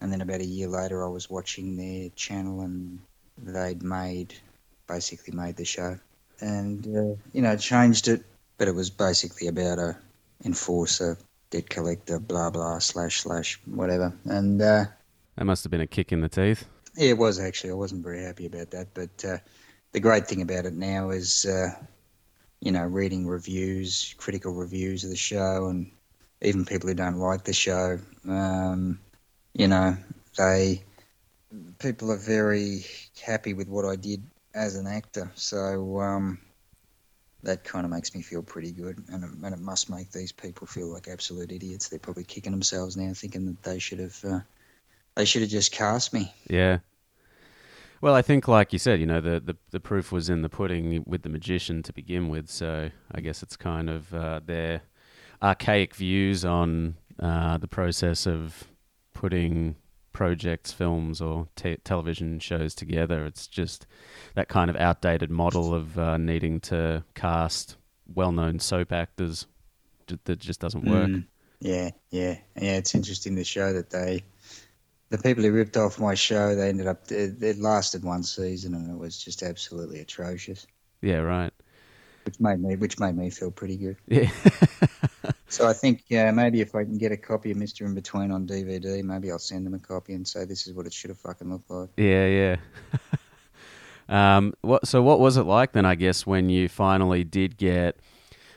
and 0.00 0.12
then 0.12 0.20
about 0.20 0.40
a 0.40 0.46
year 0.46 0.68
later, 0.68 1.04
I 1.04 1.08
was 1.08 1.30
watching 1.30 1.76
their 1.76 2.10
channel 2.10 2.60
and 2.60 2.98
they'd 3.36 3.82
made, 3.82 4.34
basically 4.86 5.34
made 5.34 5.56
the 5.56 5.64
show. 5.64 5.98
And, 6.40 6.86
uh, 6.86 7.16
you 7.32 7.42
know, 7.42 7.56
changed 7.56 8.08
it. 8.08 8.24
But 8.58 8.68
it 8.68 8.74
was 8.74 8.90
basically 8.90 9.46
about 9.46 9.78
a 9.78 9.96
enforcer 10.44 11.16
debt 11.50 11.68
collector, 11.70 12.18
blah 12.18 12.50
blah, 12.50 12.78
slash 12.78 13.20
slash, 13.20 13.60
whatever. 13.66 14.12
And 14.24 14.60
uh, 14.60 14.84
that 15.36 15.44
must 15.44 15.64
have 15.64 15.70
been 15.70 15.80
a 15.80 15.86
kick 15.86 16.12
in 16.12 16.20
the 16.20 16.28
teeth. 16.28 16.66
Yeah, 16.96 17.10
it 17.10 17.18
was 17.18 17.38
actually. 17.38 17.70
I 17.70 17.74
wasn't 17.74 18.02
very 18.02 18.22
happy 18.22 18.46
about 18.46 18.70
that. 18.72 18.88
But 18.94 19.24
uh, 19.24 19.38
the 19.92 20.00
great 20.00 20.26
thing 20.26 20.42
about 20.42 20.66
it 20.66 20.74
now 20.74 21.10
is, 21.10 21.44
uh, 21.46 21.70
you 22.60 22.72
know, 22.72 22.82
reading 22.82 23.26
reviews, 23.26 24.14
critical 24.18 24.52
reviews 24.52 25.04
of 25.04 25.10
the 25.10 25.16
show, 25.16 25.68
and 25.68 25.90
even 26.42 26.64
people 26.64 26.88
who 26.88 26.94
don't 26.94 27.18
like 27.18 27.44
the 27.44 27.52
show. 27.52 27.98
Um, 28.28 29.00
you 29.54 29.68
know, 29.68 29.96
they 30.36 30.82
people 31.78 32.12
are 32.12 32.16
very 32.16 32.84
happy 33.24 33.54
with 33.54 33.68
what 33.68 33.84
I 33.84 33.96
did 33.96 34.22
as 34.54 34.76
an 34.76 34.86
actor. 34.86 35.30
So 35.34 36.00
um, 36.00 36.38
that 37.42 37.64
kind 37.64 37.84
of 37.84 37.90
makes 37.90 38.14
me 38.14 38.22
feel 38.22 38.42
pretty 38.42 38.72
good, 38.72 39.02
and 39.08 39.24
it, 39.24 39.30
and 39.42 39.54
it 39.54 39.60
must 39.60 39.90
make 39.90 40.10
these 40.12 40.32
people 40.32 40.66
feel 40.66 40.92
like 40.92 41.08
absolute 41.08 41.52
idiots. 41.52 41.88
They're 41.88 41.98
probably 41.98 42.24
kicking 42.24 42.52
themselves 42.52 42.96
now, 42.96 43.12
thinking 43.14 43.46
that 43.46 43.62
they 43.62 43.78
should 43.78 43.98
have 44.00 44.24
uh, 44.24 44.40
they 45.16 45.24
should 45.24 45.42
have 45.42 45.50
just 45.50 45.72
cast 45.72 46.12
me. 46.12 46.32
Yeah. 46.48 46.78
Well, 48.00 48.14
I 48.14 48.22
think, 48.22 48.46
like 48.46 48.72
you 48.72 48.78
said, 48.78 49.00
you 49.00 49.06
know, 49.06 49.20
the, 49.20 49.40
the, 49.40 49.56
the 49.72 49.80
proof 49.80 50.12
was 50.12 50.30
in 50.30 50.42
the 50.42 50.48
pudding 50.48 51.02
with 51.04 51.22
the 51.22 51.28
magician 51.28 51.82
to 51.82 51.92
begin 51.92 52.28
with. 52.28 52.48
So 52.48 52.90
I 53.10 53.20
guess 53.20 53.42
it's 53.42 53.56
kind 53.56 53.90
of 53.90 54.14
uh, 54.14 54.40
archaic 55.42 55.94
views 55.94 56.44
on 56.44 56.96
uh, 57.18 57.58
the 57.58 57.68
process 57.68 58.26
of 58.26 58.64
putting 59.14 59.76
projects, 60.12 60.72
films, 60.72 61.20
or 61.20 61.48
te- 61.54 61.76
television 61.84 62.38
shows 62.40 62.74
together. 62.74 63.24
It's 63.24 63.46
just 63.46 63.86
that 64.34 64.48
kind 64.48 64.68
of 64.68 64.76
outdated 64.76 65.30
model 65.30 65.74
of 65.74 65.98
uh, 65.98 66.16
needing 66.16 66.60
to 66.60 67.04
cast 67.14 67.76
well-known 68.14 68.58
soap 68.58 68.92
actors 68.92 69.46
that 70.24 70.38
just 70.38 70.60
doesn't 70.60 70.86
work. 70.86 71.10
Mm, 71.10 71.26
yeah, 71.60 71.90
yeah, 72.10 72.38
yeah. 72.56 72.76
It's 72.76 72.94
interesting 72.94 73.36
to 73.36 73.44
show 73.44 73.72
that 73.72 73.90
they, 73.90 74.22
the 75.10 75.18
people 75.18 75.44
who 75.44 75.52
ripped 75.52 75.76
off 75.76 76.00
my 76.00 76.14
show, 76.14 76.54
they 76.54 76.68
ended 76.68 76.86
up 76.86 77.10
it 77.10 77.58
lasted 77.58 78.02
one 78.02 78.22
season 78.22 78.74
and 78.74 78.90
it 78.90 78.98
was 78.98 79.22
just 79.22 79.42
absolutely 79.42 80.00
atrocious. 80.00 80.66
Yeah, 81.02 81.18
right. 81.18 81.52
Which 82.28 82.40
made 82.40 82.60
me, 82.60 82.76
which 82.76 82.98
made 82.98 83.16
me 83.16 83.30
feel 83.30 83.50
pretty 83.50 83.78
good. 83.78 83.96
Yeah. 84.06 84.30
So 85.50 85.66
I 85.66 85.72
think 85.72 86.04
yeah, 86.08 86.30
maybe 86.30 86.60
if 86.60 86.74
I 86.74 86.84
can 86.84 86.98
get 86.98 87.10
a 87.10 87.16
copy 87.16 87.50
of 87.50 87.56
Mister 87.56 87.86
In 87.86 87.94
Between 87.94 88.30
on 88.30 88.46
DVD, 88.46 89.02
maybe 89.02 89.30
I'll 89.30 89.38
send 89.38 89.64
them 89.64 89.72
a 89.72 89.78
copy 89.78 90.12
and 90.12 90.28
say 90.28 90.44
this 90.44 90.66
is 90.66 90.74
what 90.74 90.86
it 90.86 90.92
should 90.92 91.08
have 91.08 91.18
fucking 91.18 91.50
looked 91.50 91.70
like. 91.70 91.88
Yeah, 91.96 92.26
yeah. 92.26 92.56
um, 94.36 94.52
what? 94.60 94.86
So 94.86 95.02
what 95.02 95.20
was 95.20 95.38
it 95.38 95.44
like 95.44 95.72
then? 95.72 95.86
I 95.86 95.94
guess 95.94 96.26
when 96.26 96.50
you 96.50 96.68
finally 96.68 97.24
did 97.24 97.56
get 97.56 97.96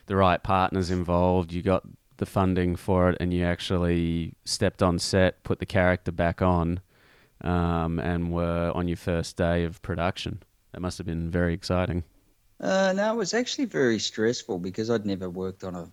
the 0.04 0.16
right 0.16 0.42
partners 0.42 0.90
involved, 0.90 1.50
you 1.50 1.62
got 1.62 1.82
the 2.18 2.26
funding 2.26 2.76
for 2.76 3.08
it, 3.08 3.16
and 3.20 3.32
you 3.32 3.42
actually 3.42 4.34
stepped 4.44 4.82
on 4.82 4.98
set, 4.98 5.42
put 5.44 5.60
the 5.60 5.66
character 5.66 6.12
back 6.12 6.42
on, 6.42 6.80
um, 7.40 7.98
and 8.00 8.30
were 8.30 8.70
on 8.74 8.86
your 8.86 8.98
first 8.98 9.38
day 9.38 9.64
of 9.64 9.80
production. 9.80 10.42
That 10.72 10.80
must 10.80 10.98
have 10.98 11.06
been 11.06 11.30
very 11.30 11.54
exciting. 11.54 12.04
Uh, 12.62 12.92
no, 12.94 13.12
it 13.12 13.16
was 13.16 13.34
actually 13.34 13.64
very 13.64 13.98
stressful 13.98 14.58
because 14.58 14.88
I'd 14.88 15.04
never 15.04 15.28
worked 15.28 15.64
on 15.64 15.74
a 15.74 15.90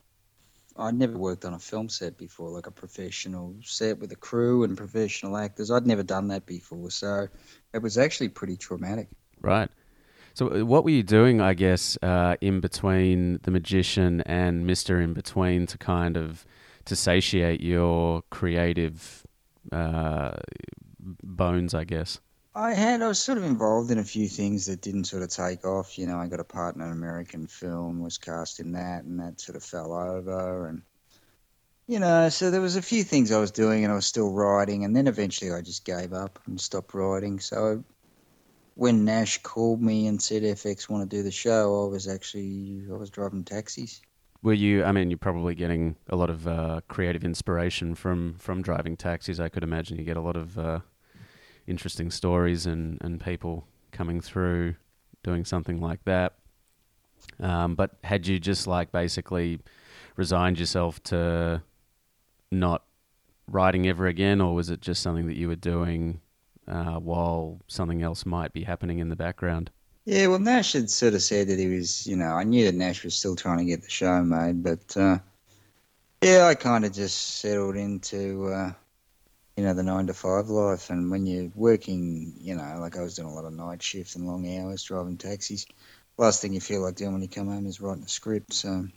I'd 0.77 0.95
never 0.95 1.17
worked 1.17 1.43
on 1.43 1.53
a 1.55 1.60
film 1.60 1.89
set 1.89 2.15
before, 2.17 2.49
like 2.49 2.67
a 2.67 2.71
professional 2.71 3.53
set 3.63 3.99
with 3.99 4.12
a 4.13 4.15
crew 4.15 4.63
and 4.63 4.77
professional 4.77 5.36
actors. 5.36 5.71
I'd 5.71 5.86
never 5.86 6.03
done 6.03 6.29
that 6.29 6.45
before, 6.45 6.89
so 6.89 7.27
it 7.73 7.82
was 7.82 7.97
actually 7.97 8.29
pretty 8.29 8.55
traumatic. 8.55 9.10
Right. 9.41 9.69
So, 10.36 10.47
uh, 10.47 10.63
what 10.63 10.86
were 10.86 10.91
you 10.91 11.03
doing, 11.03 11.41
I 11.41 11.53
guess, 11.53 11.97
uh, 12.01 12.38
in 12.39 12.62
between 12.62 13.39
the 13.43 13.51
magician 13.51 14.21
and 14.21 14.65
Mister 14.65 15.01
In 15.01 15.13
Between 15.13 15.65
to 15.67 15.77
kind 15.77 16.15
of 16.15 16.45
to 16.86 16.95
satiate 16.95 17.62
your 17.62 18.21
creative 18.29 19.25
uh, 19.71 20.38
bones, 21.23 21.73
I 21.73 21.84
guess? 21.84 22.21
I 22.55 22.73
had. 22.73 23.01
I 23.01 23.07
was 23.07 23.19
sort 23.19 23.38
of 23.38 23.43
involved 23.43 23.91
in 23.91 23.99
a 23.99 24.03
few 24.03 24.27
things 24.27 24.65
that 24.65 24.81
didn't 24.81 25.05
sort 25.05 25.21
of 25.21 25.29
take 25.29 25.65
off. 25.65 25.97
You 25.97 26.07
know, 26.07 26.17
I 26.17 26.27
got 26.27 26.39
a 26.39 26.43
part 26.45 26.75
in 26.75 26.81
an 26.81 26.91
American 26.91 27.45
film, 27.47 28.01
was 28.01 28.17
cast 28.17 28.59
in 28.59 28.71
that, 28.71 29.03
and 29.03 29.19
that 29.19 29.39
sort 29.39 29.55
of 29.55 29.63
fell 29.63 29.93
over. 29.93 30.67
And 30.67 30.81
you 31.88 31.99
know, 31.99 32.29
so 32.29 32.49
there 32.49 32.62
was 32.62 32.75
a 32.75 32.81
few 32.81 33.03
things 33.03 33.31
I 33.31 33.39
was 33.39 33.51
doing, 33.51 33.83
and 33.83 33.91
I 33.93 33.95
was 33.95 34.07
still 34.07 34.31
writing. 34.31 34.83
And 34.83 34.95
then 34.95 35.07
eventually, 35.07 35.51
I 35.51 35.62
just 35.62 35.85
gave 35.85 36.12
up 36.12 36.39
and 36.47 36.59
stopped 36.59 36.93
writing. 36.95 37.39
So 37.39 37.83
when 38.73 39.05
Nash 39.05 39.41
called 39.43 39.81
me 39.81 40.07
and 40.07 40.19
said 40.21 40.41
FX 40.41 40.89
want 40.89 41.07
to 41.07 41.15
do 41.17 41.21
the 41.21 41.31
show, 41.31 41.85
I 41.85 41.89
was 41.89 42.07
actually 42.07 42.81
I 42.91 42.95
was 42.95 43.12
driving 43.12 43.43
taxis. 43.43 44.01
Were 44.41 44.53
you? 44.53 44.83
I 44.83 44.91
mean, 44.91 45.12
you're 45.12 45.19
probably 45.19 45.53
getting 45.53 45.97
a 46.07 46.15
lot 46.15 46.31
of 46.31 46.47
uh, 46.47 46.81
creative 46.88 47.23
inspiration 47.23 47.93
from 47.93 48.38
from 48.39 48.63
driving 48.63 48.97
taxis. 48.97 49.39
I 49.39 49.49
could 49.49 49.63
imagine 49.63 49.99
you 49.99 50.03
get 50.03 50.17
a 50.17 50.21
lot 50.21 50.35
of. 50.35 50.57
Uh 50.57 50.79
interesting 51.69 52.12
stories 52.12 52.65
and, 52.65 52.97
and 53.01 53.21
people 53.21 53.67
coming 53.91 54.19
through 54.21 54.75
doing 55.23 55.45
something 55.45 55.79
like 55.79 56.03
that. 56.05 56.34
Um, 57.39 57.75
but 57.75 57.91
had 58.03 58.27
you 58.27 58.39
just 58.39 58.67
like 58.67 58.91
basically 58.91 59.60
resigned 60.15 60.60
yourself 60.60 61.01
to 61.03 61.62
not 62.51 62.84
writing 63.47 63.88
ever 63.88 64.08
again, 64.08 64.41
or 64.41 64.55
was 64.55 64.69
it 64.69 64.82
just 64.82 65.01
something 65.01 65.27
that 65.27 65.38
you 65.38 65.47
were 65.47 65.55
doing 65.55 66.21
uh, 66.67 66.95
while 66.95 67.60
something 67.67 68.01
else 68.01 68.25
might 68.25 68.53
be 68.53 68.63
happening 68.63 68.99
in 68.99 69.10
the 69.10 69.15
background? 69.15 69.71
Yeah, 70.05 70.27
well, 70.27 70.39
Nash 70.39 70.73
had 70.73 70.89
sort 70.89 71.13
of 71.13 71.21
said 71.21 71.47
that 71.49 71.60
he 71.60 71.67
was, 71.67 72.08
you 72.08 72.15
know, 72.15 72.29
I 72.29 72.43
knew 72.43 72.65
that 72.65 72.75
Nash 72.75 73.03
was 73.03 73.15
still 73.15 73.36
trying 73.36 73.60
to 73.60 73.65
get 73.65 73.84
the 73.84 73.89
show 73.89 74.23
made, 74.23 74.63
but 74.63 74.97
uh, 74.97 75.19
yeah, 76.21 76.45
I 76.45 76.55
kind 76.55 76.86
of 76.86 76.93
just 76.93 77.39
settled 77.39 77.75
into 77.75 78.47
uh, 78.47 78.71
you 79.60 79.65
know, 79.65 79.74
the 79.74 79.84
nine 79.84 80.08
to 80.08 80.13
five 80.13 80.48
life. 80.48 80.89
And 80.89 81.12
when 81.12 81.26
you're 81.26 81.52
working, 81.54 82.34
you 82.39 82.56
know, 82.56 82.78
like 82.80 82.95
I 82.98 83.02
was 83.02 83.15
doing 83.15 83.28
a 83.28 83.34
lot 83.34 83.43
of 83.43 83.52
night 83.52 83.84
shifts 83.84 84.15
and 84.15 84.26
long 84.26 84.48
hours 84.58 84.84
driving 84.84 85.17
taxis, 85.17 85.65
last 86.17 86.41
thing 86.41 86.54
you 86.54 86.62
feel 86.62 86.82
like 86.82 86.95
doing 86.95 87.12
when 87.12 87.22
you 87.22 87.28
come 87.28 87.50
home 87.50 87.65
is 87.65 87.82
writing 87.82 88.06
a 88.06 88.08
script. 88.08 88.54
So 88.54 88.88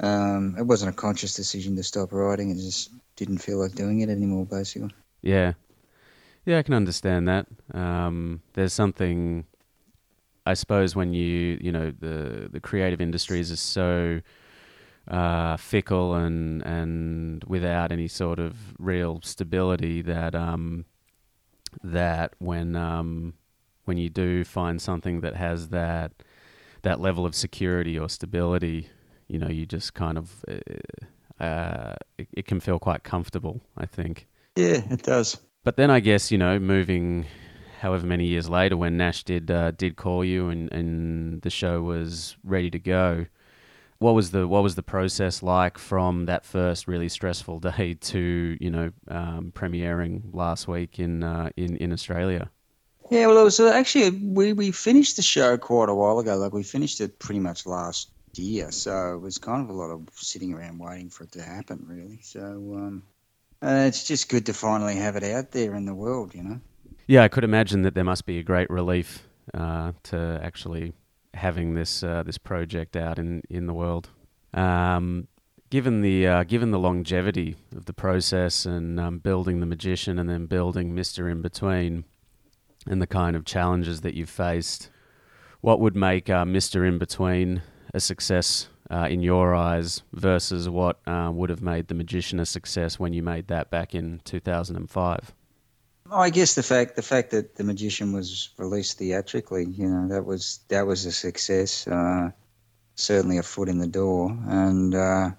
um, 0.00 0.56
it 0.58 0.62
wasn't 0.62 0.94
a 0.94 0.96
conscious 0.96 1.34
decision 1.34 1.76
to 1.76 1.82
stop 1.82 2.10
writing. 2.10 2.48
It 2.48 2.54
just 2.54 2.90
didn't 3.16 3.36
feel 3.36 3.58
like 3.58 3.74
doing 3.74 4.00
it 4.00 4.08
anymore, 4.08 4.46
basically. 4.46 4.94
Yeah. 5.20 5.52
Yeah, 6.46 6.56
I 6.56 6.62
can 6.62 6.72
understand 6.72 7.28
that. 7.28 7.46
Um, 7.74 8.40
there's 8.54 8.72
something, 8.72 9.44
I 10.46 10.54
suppose, 10.54 10.96
when 10.96 11.12
you, 11.12 11.58
you 11.60 11.70
know, 11.70 11.92
the, 12.00 12.48
the 12.50 12.60
creative 12.60 13.02
industries 13.02 13.52
are 13.52 13.56
so 13.56 14.22
uh, 15.08 15.56
fickle 15.56 16.14
and 16.14 16.62
and 16.62 17.44
without 17.44 17.92
any 17.92 18.08
sort 18.08 18.38
of 18.38 18.56
real 18.78 19.20
stability 19.22 20.02
that 20.02 20.34
um, 20.34 20.84
that 21.82 22.34
when 22.38 22.76
um, 22.76 23.34
when 23.84 23.96
you 23.96 24.08
do 24.08 24.44
find 24.44 24.80
something 24.80 25.20
that 25.20 25.36
has 25.36 25.68
that 25.68 26.12
that 26.82 27.00
level 27.00 27.26
of 27.26 27.34
security 27.34 27.98
or 27.98 28.08
stability, 28.08 28.88
you 29.28 29.38
know, 29.38 29.48
you 29.48 29.66
just 29.66 29.94
kind 29.94 30.16
of 30.16 30.44
uh, 30.48 31.44
uh, 31.44 31.94
it, 32.18 32.28
it 32.32 32.46
can 32.46 32.60
feel 32.60 32.78
quite 32.78 33.02
comfortable. 33.02 33.60
I 33.76 33.86
think. 33.86 34.26
Yeah, 34.56 34.82
it 34.90 35.02
does. 35.02 35.38
But 35.64 35.76
then 35.76 35.90
I 35.90 36.00
guess 36.00 36.30
you 36.30 36.38
know, 36.38 36.58
moving 36.58 37.26
however 37.80 38.06
many 38.06 38.26
years 38.26 38.48
later, 38.48 38.76
when 38.76 38.96
Nash 38.96 39.24
did 39.24 39.50
uh, 39.50 39.72
did 39.72 39.96
call 39.96 40.24
you 40.24 40.48
and 40.48 40.70
and 40.72 41.42
the 41.42 41.50
show 41.50 41.82
was 41.82 42.36
ready 42.44 42.70
to 42.70 42.78
go 42.78 43.26
what 44.00 44.14
was 44.14 44.30
the 44.30 44.48
what 44.48 44.62
was 44.62 44.74
the 44.74 44.82
process 44.82 45.42
like 45.42 45.78
from 45.78 46.24
that 46.26 46.44
first 46.44 46.88
really 46.88 47.08
stressful 47.08 47.60
day 47.70 47.94
to 47.94 48.56
you 48.60 48.70
know 48.70 48.90
um, 49.08 49.52
premiering 49.54 50.22
last 50.32 50.66
week 50.66 50.98
in 50.98 51.22
uh, 51.22 51.50
in 51.56 51.76
in 51.76 51.92
Australia? 51.92 52.50
Yeah, 53.10 53.26
well, 53.26 53.38
it 53.38 53.44
was 53.44 53.60
uh, 53.60 53.70
actually 53.70 54.10
we 54.10 54.52
we 54.52 54.72
finished 54.72 55.16
the 55.16 55.22
show 55.22 55.56
quite 55.58 55.88
a 55.88 55.94
while 55.94 56.18
ago. 56.18 56.36
Like 56.36 56.52
we 56.52 56.62
finished 56.62 57.00
it 57.00 57.18
pretty 57.18 57.40
much 57.40 57.66
last 57.66 58.10
year, 58.34 58.72
so 58.72 59.14
it 59.14 59.20
was 59.20 59.38
kind 59.38 59.62
of 59.62 59.68
a 59.68 59.72
lot 59.78 59.90
of 59.90 60.08
sitting 60.14 60.54
around 60.54 60.78
waiting 60.78 61.10
for 61.10 61.24
it 61.24 61.32
to 61.32 61.42
happen, 61.42 61.84
really. 61.86 62.20
So 62.22 62.40
um, 62.40 63.02
uh, 63.62 63.84
it's 63.86 64.06
just 64.06 64.28
good 64.28 64.46
to 64.46 64.54
finally 64.54 64.96
have 64.96 65.16
it 65.16 65.24
out 65.24 65.50
there 65.50 65.74
in 65.74 65.84
the 65.84 65.94
world, 65.94 66.34
you 66.34 66.42
know. 66.42 66.60
Yeah, 67.06 67.24
I 67.24 67.28
could 67.28 67.44
imagine 67.44 67.82
that 67.82 67.94
there 67.94 68.04
must 68.04 68.24
be 68.24 68.38
a 68.38 68.42
great 68.42 68.70
relief 68.70 69.26
uh, 69.52 69.92
to 70.04 70.40
actually 70.42 70.92
having 71.34 71.74
this 71.74 72.02
uh, 72.02 72.22
this 72.22 72.38
project 72.38 72.96
out 72.96 73.18
in 73.18 73.42
in 73.48 73.66
the 73.66 73.74
world. 73.74 74.08
Um, 74.52 75.28
given 75.70 76.00
the 76.00 76.26
uh, 76.26 76.44
given 76.44 76.70
the 76.70 76.78
longevity 76.78 77.56
of 77.76 77.84
the 77.84 77.92
process 77.92 78.66
and 78.66 78.98
um, 78.98 79.18
building 79.18 79.60
the 79.60 79.66
magician 79.66 80.18
and 80.18 80.28
then 80.28 80.46
building 80.46 80.94
Mister 80.94 81.28
in 81.28 81.42
between, 81.42 82.04
and 82.86 83.00
the 83.00 83.06
kind 83.06 83.36
of 83.36 83.44
challenges 83.44 84.00
that 84.00 84.14
you've 84.14 84.30
faced, 84.30 84.90
what 85.60 85.80
would 85.80 85.96
make 85.96 86.28
uh, 86.28 86.44
Mister 86.44 86.84
in 86.84 86.98
between 86.98 87.62
a 87.94 88.00
success 88.00 88.68
uh, 88.90 89.06
in 89.10 89.20
your 89.20 89.54
eyes 89.54 90.02
versus 90.12 90.68
what 90.68 90.98
uh, 91.06 91.30
would 91.32 91.50
have 91.50 91.62
made 91.62 91.86
the 91.86 91.94
magician 91.94 92.40
a 92.40 92.46
success 92.46 92.98
when 92.98 93.12
you 93.12 93.22
made 93.22 93.46
that 93.46 93.70
back 93.70 93.94
in 93.94 94.20
two 94.24 94.40
thousand 94.40 94.76
and 94.76 94.90
five? 94.90 95.32
I 96.12 96.30
guess 96.30 96.54
the 96.54 96.62
fact 96.62 96.96
the 96.96 97.02
fact 97.02 97.30
that 97.30 97.54
the 97.56 97.64
magician 97.64 98.12
was 98.12 98.50
released 98.56 98.98
theatrically, 98.98 99.66
you 99.66 99.88
know, 99.88 100.08
that 100.08 100.24
was 100.24 100.60
that 100.68 100.86
was 100.86 101.06
a 101.06 101.12
success. 101.12 101.86
Uh, 101.86 102.30
certainly 102.96 103.38
a 103.38 103.42
foot 103.42 103.68
in 103.68 103.78
the 103.78 103.86
door, 103.86 104.36
and 104.48 104.94
uh, 104.94 105.30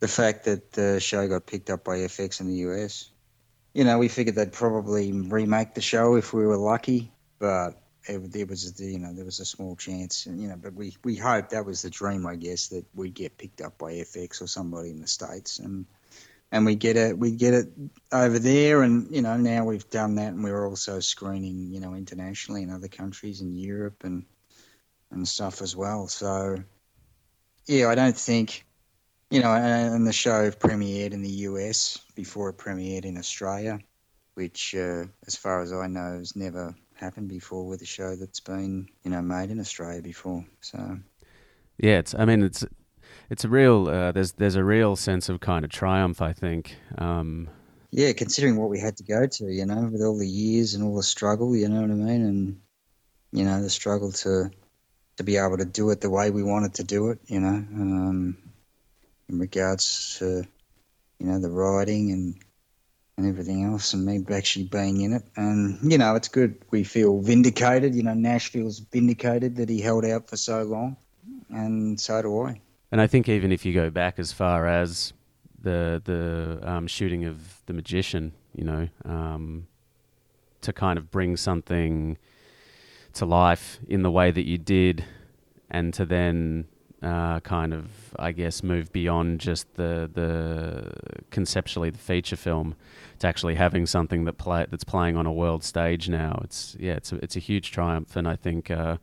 the 0.00 0.08
fact 0.08 0.44
that 0.44 0.72
the 0.72 1.00
show 1.00 1.26
got 1.26 1.46
picked 1.46 1.70
up 1.70 1.84
by 1.84 1.98
FX 1.98 2.40
in 2.40 2.48
the 2.48 2.56
US. 2.68 3.10
You 3.74 3.84
know, 3.84 3.98
we 3.98 4.08
figured 4.08 4.34
they'd 4.34 4.52
probably 4.52 5.12
remake 5.12 5.74
the 5.74 5.80
show 5.80 6.16
if 6.16 6.32
we 6.32 6.46
were 6.46 6.56
lucky, 6.56 7.12
but 7.38 7.80
it, 8.04 8.32
there 8.32 8.46
was 8.46 8.80
you 8.80 8.98
know 8.98 9.12
there 9.12 9.24
was 9.24 9.40
a 9.40 9.44
small 9.44 9.76
chance, 9.76 10.26
and 10.26 10.40
you 10.40 10.48
know, 10.48 10.56
but 10.56 10.74
we 10.74 10.96
we 11.04 11.16
hoped 11.16 11.50
that 11.50 11.64
was 11.64 11.82
the 11.82 11.90
dream, 11.90 12.26
I 12.26 12.36
guess, 12.36 12.68
that 12.68 12.84
we'd 12.94 13.14
get 13.14 13.38
picked 13.38 13.60
up 13.60 13.78
by 13.78 13.92
FX 13.94 14.42
or 14.42 14.46
somebody 14.46 14.90
in 14.90 15.00
the 15.00 15.06
states, 15.06 15.58
and 15.58 15.86
and 16.50 16.64
we 16.64 16.74
get 16.74 16.96
it 16.96 17.18
we 17.18 17.30
get 17.30 17.54
it 17.54 17.68
over 18.12 18.38
there, 18.38 18.82
and 18.82 19.14
you 19.14 19.22
know 19.22 19.36
now 19.36 19.64
we've 19.64 19.88
done 19.90 20.14
that, 20.16 20.32
and 20.32 20.42
we're 20.42 20.66
also 20.66 21.00
screening 21.00 21.70
you 21.70 21.80
know 21.80 21.94
internationally 21.94 22.62
in 22.62 22.70
other 22.70 22.88
countries 22.88 23.40
in 23.40 23.52
Europe 23.52 24.04
and 24.04 24.24
and 25.10 25.26
stuff 25.26 25.62
as 25.62 25.74
well. 25.74 26.08
So 26.08 26.56
yeah, 27.66 27.88
I 27.88 27.94
don't 27.94 28.16
think 28.16 28.64
you 29.30 29.42
know, 29.42 29.52
and 29.52 30.06
the 30.06 30.12
show 30.12 30.50
premiered 30.50 31.12
in 31.12 31.22
the 31.22 31.30
US 31.30 31.98
before 32.14 32.48
it 32.48 32.56
premiered 32.56 33.04
in 33.04 33.18
Australia, 33.18 33.78
which, 34.34 34.74
uh, 34.74 35.04
as 35.26 35.36
far 35.36 35.60
as 35.60 35.72
I 35.72 35.86
know, 35.86 36.18
has 36.18 36.34
never 36.34 36.74
happened 36.94 37.28
before 37.28 37.66
with 37.66 37.82
a 37.82 37.86
show 37.86 38.16
that's 38.16 38.40
been, 38.40 38.88
you 39.04 39.10
know, 39.10 39.20
made 39.20 39.50
in 39.50 39.60
Australia 39.60 40.00
before. 40.00 40.44
So, 40.60 40.98
yeah, 41.78 41.98
it's. 41.98 42.14
I 42.14 42.24
mean, 42.24 42.42
it's 42.42 42.64
it's 43.30 43.44
a 43.44 43.48
real. 43.48 43.88
Uh, 43.88 44.12
there's 44.12 44.32
there's 44.32 44.56
a 44.56 44.64
real 44.64 44.96
sense 44.96 45.28
of 45.28 45.40
kind 45.40 45.64
of 45.64 45.70
triumph. 45.70 46.22
I 46.22 46.32
think. 46.32 46.76
Um, 46.96 47.48
yeah, 47.90 48.12
considering 48.12 48.56
what 48.56 48.68
we 48.68 48.78
had 48.78 48.98
to 48.98 49.02
go 49.02 49.26
to, 49.26 49.44
you 49.46 49.64
know, 49.64 49.88
with 49.90 50.02
all 50.02 50.18
the 50.18 50.28
years 50.28 50.74
and 50.74 50.84
all 50.84 50.96
the 50.96 51.02
struggle, 51.02 51.56
you 51.56 51.68
know 51.68 51.80
what 51.80 51.90
I 51.90 51.94
mean, 51.94 52.22
and 52.22 52.60
you 53.32 53.44
know 53.44 53.62
the 53.62 53.70
struggle 53.70 54.12
to 54.12 54.50
to 55.16 55.24
be 55.24 55.36
able 55.36 55.58
to 55.58 55.64
do 55.64 55.90
it 55.90 56.00
the 56.00 56.10
way 56.10 56.30
we 56.30 56.42
wanted 56.42 56.74
to 56.74 56.84
do 56.84 57.10
it, 57.10 57.18
you 57.26 57.40
know. 57.40 57.48
Um, 57.48 58.38
in 59.28 59.38
regards 59.38 60.16
to 60.18 60.44
you 61.18 61.26
know 61.26 61.38
the 61.38 61.50
writing 61.50 62.12
and 62.12 62.34
and 63.16 63.26
everything 63.26 63.64
else, 63.64 63.94
and 63.94 64.06
me 64.06 64.24
actually 64.32 64.66
being 64.66 65.00
in 65.00 65.12
it. 65.14 65.22
And 65.36 65.90
you 65.90 65.98
know, 65.98 66.14
it's 66.14 66.28
good. 66.28 66.62
We 66.70 66.84
feel 66.84 67.20
vindicated. 67.20 67.94
You 67.94 68.02
know, 68.04 68.14
Nash 68.14 68.50
feels 68.50 68.78
vindicated 68.78 69.56
that 69.56 69.68
he 69.68 69.80
held 69.80 70.04
out 70.04 70.28
for 70.28 70.36
so 70.36 70.62
long, 70.62 70.96
and 71.48 71.98
so 71.98 72.22
do 72.22 72.42
I. 72.42 72.60
And 72.90 73.00
I 73.00 73.06
think 73.06 73.28
even 73.28 73.52
if 73.52 73.64
you 73.64 73.74
go 73.74 73.90
back 73.90 74.18
as 74.18 74.32
far 74.32 74.66
as 74.66 75.12
the 75.60 76.00
the 76.04 76.60
um, 76.62 76.86
shooting 76.86 77.24
of 77.24 77.62
the 77.66 77.72
magician, 77.72 78.32
you 78.54 78.64
know, 78.64 78.88
um, 79.04 79.66
to 80.62 80.72
kind 80.72 80.98
of 80.98 81.10
bring 81.10 81.36
something 81.36 82.16
to 83.14 83.26
life 83.26 83.78
in 83.88 84.02
the 84.02 84.10
way 84.10 84.30
that 84.30 84.46
you 84.46 84.58
did, 84.58 85.04
and 85.70 85.92
to 85.94 86.06
then 86.06 86.66
uh, 87.02 87.40
kind 87.40 87.74
of, 87.74 87.90
I 88.18 88.32
guess, 88.32 88.62
move 88.62 88.90
beyond 88.90 89.40
just 89.40 89.74
the 89.74 90.10
the 90.12 90.92
conceptually 91.30 91.90
the 91.90 91.98
feature 91.98 92.36
film 92.36 92.74
to 93.18 93.26
actually 93.26 93.56
having 93.56 93.84
something 93.84 94.24
that 94.24 94.38
play 94.38 94.66
that's 94.70 94.84
playing 94.84 95.16
on 95.16 95.26
a 95.26 95.32
world 95.32 95.62
stage 95.62 96.08
now. 96.08 96.40
It's 96.42 96.74
yeah, 96.80 96.94
it's 96.94 97.12
a, 97.12 97.16
it's 97.16 97.36
a 97.36 97.40
huge 97.40 97.70
triumph, 97.70 98.16
and 98.16 98.26
I 98.26 98.36
think 98.36 98.70
uh, 98.70 98.96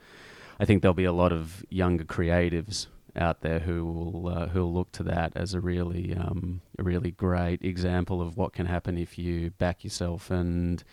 I 0.59 0.65
think 0.65 0.81
there'll 0.81 0.95
be 0.95 1.05
a 1.05 1.13
lot 1.13 1.31
of 1.31 1.63
younger 1.69 2.03
creatives 2.03 2.87
out 3.17 3.41
there 3.41 3.59
who 3.59 3.85
will 3.85 4.27
uh, 4.27 4.47
who 4.47 4.61
will 4.61 4.73
look 4.73 4.91
to 4.93 5.03
that 5.03 5.33
as 5.35 5.53
a 5.53 5.59
really 5.59 6.15
um, 6.15 6.61
a 6.79 6.83
really 6.83 7.11
great 7.11 7.63
example 7.63 8.21
of 8.21 8.37
what 8.37 8.53
can 8.53 8.65
happen 8.65 8.97
if 8.97 9.17
you 9.17 9.51
back 9.51 9.83
yourself 9.83 10.29
and 10.29 10.83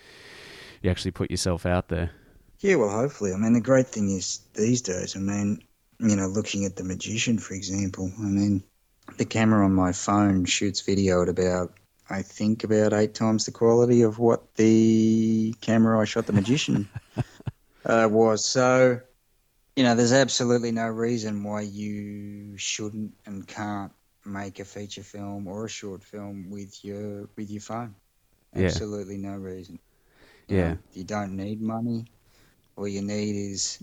you 0.83 0.91
actually 0.91 1.11
put 1.11 1.31
yourself 1.31 1.65
out 1.67 1.89
there. 1.89 2.11
Yeah, 2.61 2.77
well, 2.77 2.91
hopefully. 2.91 3.33
I 3.33 3.37
mean, 3.37 3.55
the 3.55 3.61
great 3.61 3.89
thing 3.89 4.11
is 4.11 4.41
these 4.55 4.81
days. 4.81 5.17
I 5.17 5.19
mean, 5.19 5.63
you 5.99 6.17
know, 6.17 6.27
looking 6.27 6.65
at 6.65 6.77
the 6.77 6.85
magician, 6.85 7.39
for 7.39 7.55
example, 7.55 8.13
I 8.19 8.23
mean, 8.23 8.63
the 9.17 9.25
camera 9.25 9.65
on 9.65 9.73
my 9.73 9.93
phone 9.93 10.45
shoots 10.45 10.81
video 10.81 11.23
at 11.23 11.29
about, 11.29 11.73
I 12.11 12.23
think, 12.23 12.65
about 12.65 12.93
eight 12.93 13.15
times 13.15 13.47
the 13.47 13.53
quality 13.53 14.03
of 14.03 14.19
what 14.19 14.55
the 14.57 15.55
camera 15.61 16.01
I 16.01 16.05
shot 16.05 16.27
the 16.27 16.33
magician 16.33 16.89
uh, 17.87 18.09
was. 18.11 18.45
So, 18.45 19.01
you 19.77 19.83
know, 19.85 19.95
there's 19.95 20.13
absolutely 20.13 20.73
no 20.73 20.89
reason 20.89 21.43
why 21.45 21.63
you 21.63 22.57
shouldn't 22.57 23.13
and 23.27 23.47
can't 23.47 23.93
make 24.25 24.59
a 24.61 24.65
feature 24.65 25.03
film 25.03 25.47
or 25.49 25.65
a 25.67 25.69
short 25.69 26.05
film 26.05 26.51
with 26.51 26.85
your 26.85 27.29
with 27.37 27.51
your 27.51 27.61
phone. 27.61 27.95
Yeah. 28.55 28.81
Absolutely 28.81 29.19
no 29.19 29.35
reason. 29.37 29.79
You 30.49 30.57
Yeah. 30.57 30.67
know, 30.67 30.79
you 30.93 31.05
don't 31.05 31.37
need 31.37 31.61
money. 31.63 32.07
All 32.77 32.89
you 32.89 33.03
need 33.03 33.37
is, 33.53 33.79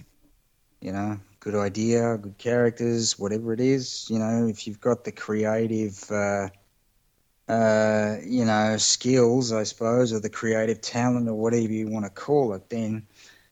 you 0.81 0.91
know, 0.91 1.19
good 1.39 1.55
idea, 1.55 2.17
good 2.17 2.37
characters, 2.37 3.19
whatever 3.19 3.53
it 3.53 3.61
is. 3.61 4.07
You 4.09 4.19
know, 4.19 4.47
if 4.47 4.67
you've 4.67 4.81
got 4.81 5.03
the 5.05 5.11
creative, 5.11 6.09
uh, 6.11 6.49
uh, 7.47 8.17
you 8.25 8.45
know, 8.45 8.77
skills, 8.77 9.51
I 9.51 9.63
suppose, 9.63 10.13
or 10.13 10.19
the 10.19 10.29
creative 10.29 10.81
talent, 10.81 11.27
or 11.29 11.33
whatever 11.35 11.71
you 11.71 11.87
want 11.87 12.05
to 12.05 12.11
call 12.11 12.53
it, 12.53 12.69
then 12.69 13.07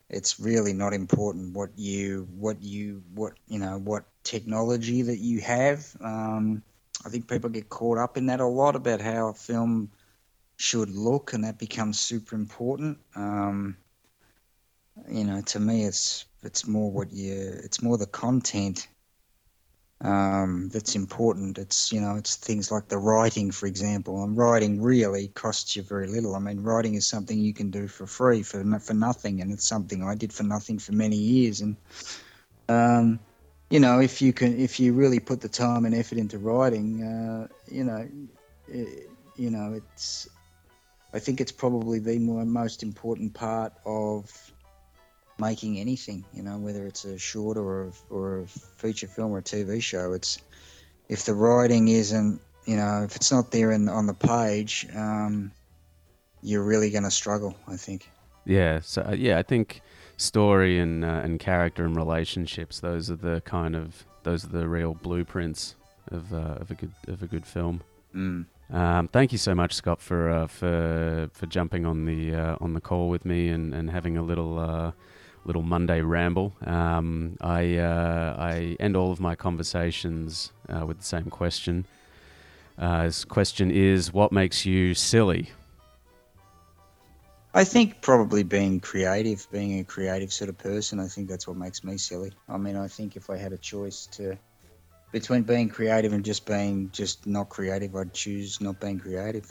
it's 0.10 0.40
really 0.40 0.74
not 0.74 0.94
important 0.94 1.54
what 1.54 1.78
you, 1.78 2.28
what 2.38 2.62
you, 2.64 3.04
what 3.14 3.34
you 3.48 3.60
know, 3.60 3.78
what 3.78 4.06
technology 4.24 5.02
that 5.02 5.18
you 5.18 5.42
have. 5.42 5.86
Um, 6.02 6.64
I 7.06 7.10
think 7.10 7.28
people 7.28 7.50
get 7.50 7.70
caught 7.70 7.98
up 7.98 8.18
in 8.18 8.26
that 8.28 8.40
a 8.40 8.46
lot 8.46 8.76
about 8.76 9.02
how 9.02 9.30
a 9.30 9.34
film 9.34 9.92
should 10.58 10.90
look, 10.90 11.34
and 11.34 11.44
that 11.44 11.60
becomes 11.60 12.00
super 12.00 12.36
important. 12.36 12.98
Um, 13.16 13.78
you 15.10 15.24
know, 15.24 15.42
to 15.42 15.60
me, 15.60 15.86
it's 15.86 16.26
it's 16.44 16.68
more 16.68 16.92
what 16.92 17.12
you, 17.12 17.34
it's 17.64 17.82
more 17.82 17.98
the 17.98 18.08
content 18.08 18.88
um, 20.02 20.70
that's 20.70 20.96
important. 20.96 21.58
It's 21.58 21.92
you 21.92 22.00
know, 22.02 22.16
it's 22.16 22.36
things 22.36 22.72
like 22.72 22.88
the 22.88 22.98
writing, 22.98 23.52
for 23.52 23.66
example. 23.66 24.24
And 24.24 24.38
writing 24.38 24.82
really 24.82 25.30
costs 25.30 25.76
you 25.76 25.82
very 25.82 26.08
little. 26.08 26.36
I 26.36 26.40
mean, 26.40 26.62
writing 26.62 26.96
is 26.96 27.08
something 27.08 27.38
you 27.38 27.54
can 27.54 27.72
do 27.72 27.88
for 27.88 28.06
free 28.06 28.44
for 28.44 28.64
for 28.80 28.94
nothing, 28.94 29.42
and 29.42 29.52
it's 29.52 29.68
something 29.68 30.04
I 30.04 30.16
did 30.16 30.32
for 30.32 30.44
nothing 30.44 30.78
for 30.78 30.92
many 30.92 31.16
years. 31.16 31.62
And 31.62 31.76
um, 32.70 33.20
you 33.70 33.80
know, 33.80 34.00
if 34.00 34.22
you 34.22 34.34
can, 34.34 34.60
if 34.60 34.80
you 34.80 34.94
really 34.94 35.20
put 35.20 35.42
the 35.42 35.50
time 35.50 35.86
and 35.86 35.96
effort 35.96 36.20
into 36.20 36.38
writing, 36.38 37.04
uh, 37.04 37.48
you 37.68 37.84
know, 37.84 38.08
it, 38.68 39.10
you 39.36 39.50
know, 39.50 39.74
it's. 39.74 40.28
I 41.14 41.20
think 41.20 41.40
it's 41.40 41.54
probably 41.54 42.00
the 42.00 42.20
more, 42.20 42.46
most 42.46 42.84
important 42.84 43.34
part 43.34 43.74
of 43.86 44.47
making 45.40 45.80
anything, 45.80 46.26
you 46.34 46.44
know, 46.44 46.58
whether 46.58 46.86
it's 46.86 47.06
a 47.06 47.18
short 47.18 47.58
or 47.58 47.84
a, 47.84 47.92
or 48.10 48.40
a 48.40 48.48
feature 48.48 49.08
film 49.08 49.32
or 49.32 49.40
a 49.40 49.44
TV 49.44 49.82
show. 49.82 50.14
It's 50.14 50.40
if 51.10 51.26
the 51.26 51.34
writing 51.34 51.88
isn't, 51.88 52.42
you 52.66 52.76
know, 52.76 53.04
if 53.04 53.16
it's 53.16 53.32
not 53.32 53.52
there 53.52 53.72
in, 53.72 53.88
on 53.88 54.08
the 54.08 54.14
page, 54.14 54.88
um, 54.96 55.52
you're 56.42 56.64
really 56.64 56.90
going 56.90 57.04
to 57.04 57.12
struggle. 57.12 57.56
I 57.68 57.78
think. 57.78 58.10
Yeah, 58.46 58.80
so 58.82 59.04
uh, 59.04 59.14
yeah, 59.14 59.38
I 59.38 59.44
think 59.44 59.82
story 60.18 60.80
and 60.80 61.06
uh, 61.06 61.22
and 61.24 61.40
character 61.40 61.86
and 61.86 61.96
relationships 61.96 62.80
those 62.80 63.12
are 63.12 63.16
the 63.16 63.40
kind 63.42 63.76
of 63.76 64.04
those 64.24 64.44
are 64.44 64.50
the 64.50 64.68
real 64.68 64.96
blueprints 64.96 65.76
of 66.12 66.34
uh, 66.34 66.56
of 66.60 66.72
a 66.72 66.76
good 66.76 66.92
of 67.08 67.24
a 67.24 67.28
good 67.28 67.46
film. 67.46 67.82
Mm. 68.16 68.46
Um, 68.70 69.08
thank 69.08 69.32
you 69.32 69.38
so 69.38 69.56
much, 69.56 69.74
Scott, 69.74 70.02
for 70.02 70.30
uh, 70.30 70.48
for 70.48 71.30
for 71.34 71.46
jumping 71.46 71.86
on 71.86 72.06
the 72.06 72.36
uh, 72.36 72.58
on 72.60 72.74
the 72.74 72.82
call 72.82 73.10
with 73.10 73.26
me 73.26 73.50
and, 73.50 73.74
and 73.74 73.90
having 73.90 74.18
a 74.18 74.22
little 74.22 74.60
uh, 74.60 74.92
little 75.48 75.64
Monday 75.64 76.02
ramble. 76.02 76.54
Um, 76.66 77.38
I 77.42 77.78
uh, 77.78 78.36
I 78.38 78.76
end 78.80 78.96
all 78.96 79.12
of 79.12 79.20
my 79.20 79.36
conversations 79.36 80.52
uh, 80.70 80.86
with 80.86 81.00
the 81.00 81.06
same 81.06 81.30
question. 81.30 81.86
Uh, 82.78 83.04
this 83.06 83.26
question 83.26 83.72
is, 83.72 84.14
what 84.14 84.32
makes 84.32 84.66
you 84.66 84.94
silly? 84.94 85.50
I 87.54 87.64
think 87.64 88.02
probably 88.02 88.44
being 88.44 88.80
creative, 88.80 89.48
being 89.52 89.80
a 89.80 89.84
creative 89.84 90.32
sort 90.32 90.50
of 90.50 90.60
person, 90.60 91.00
I 91.00 91.08
think 91.08 91.28
that's 91.28 91.48
what 91.48 91.58
makes 91.58 91.84
me 91.84 91.98
silly. 91.98 92.32
I 92.48 92.58
mean, 92.58 92.76
I 92.76 92.88
think 92.88 93.16
if 93.16 93.32
I 93.32 93.38
had 93.38 93.52
a 93.52 93.58
choice 93.58 94.06
to 94.12 94.38
between 95.12 95.42
being 95.42 95.70
creative 95.70 96.14
and 96.14 96.24
just 96.24 96.46
being 96.46 96.92
just 96.92 97.26
not 97.26 97.50
creative, 97.50 97.96
I'd 97.96 98.14
choose 98.14 98.62
not 98.62 98.80
being 98.80 99.00
creative. 99.00 99.50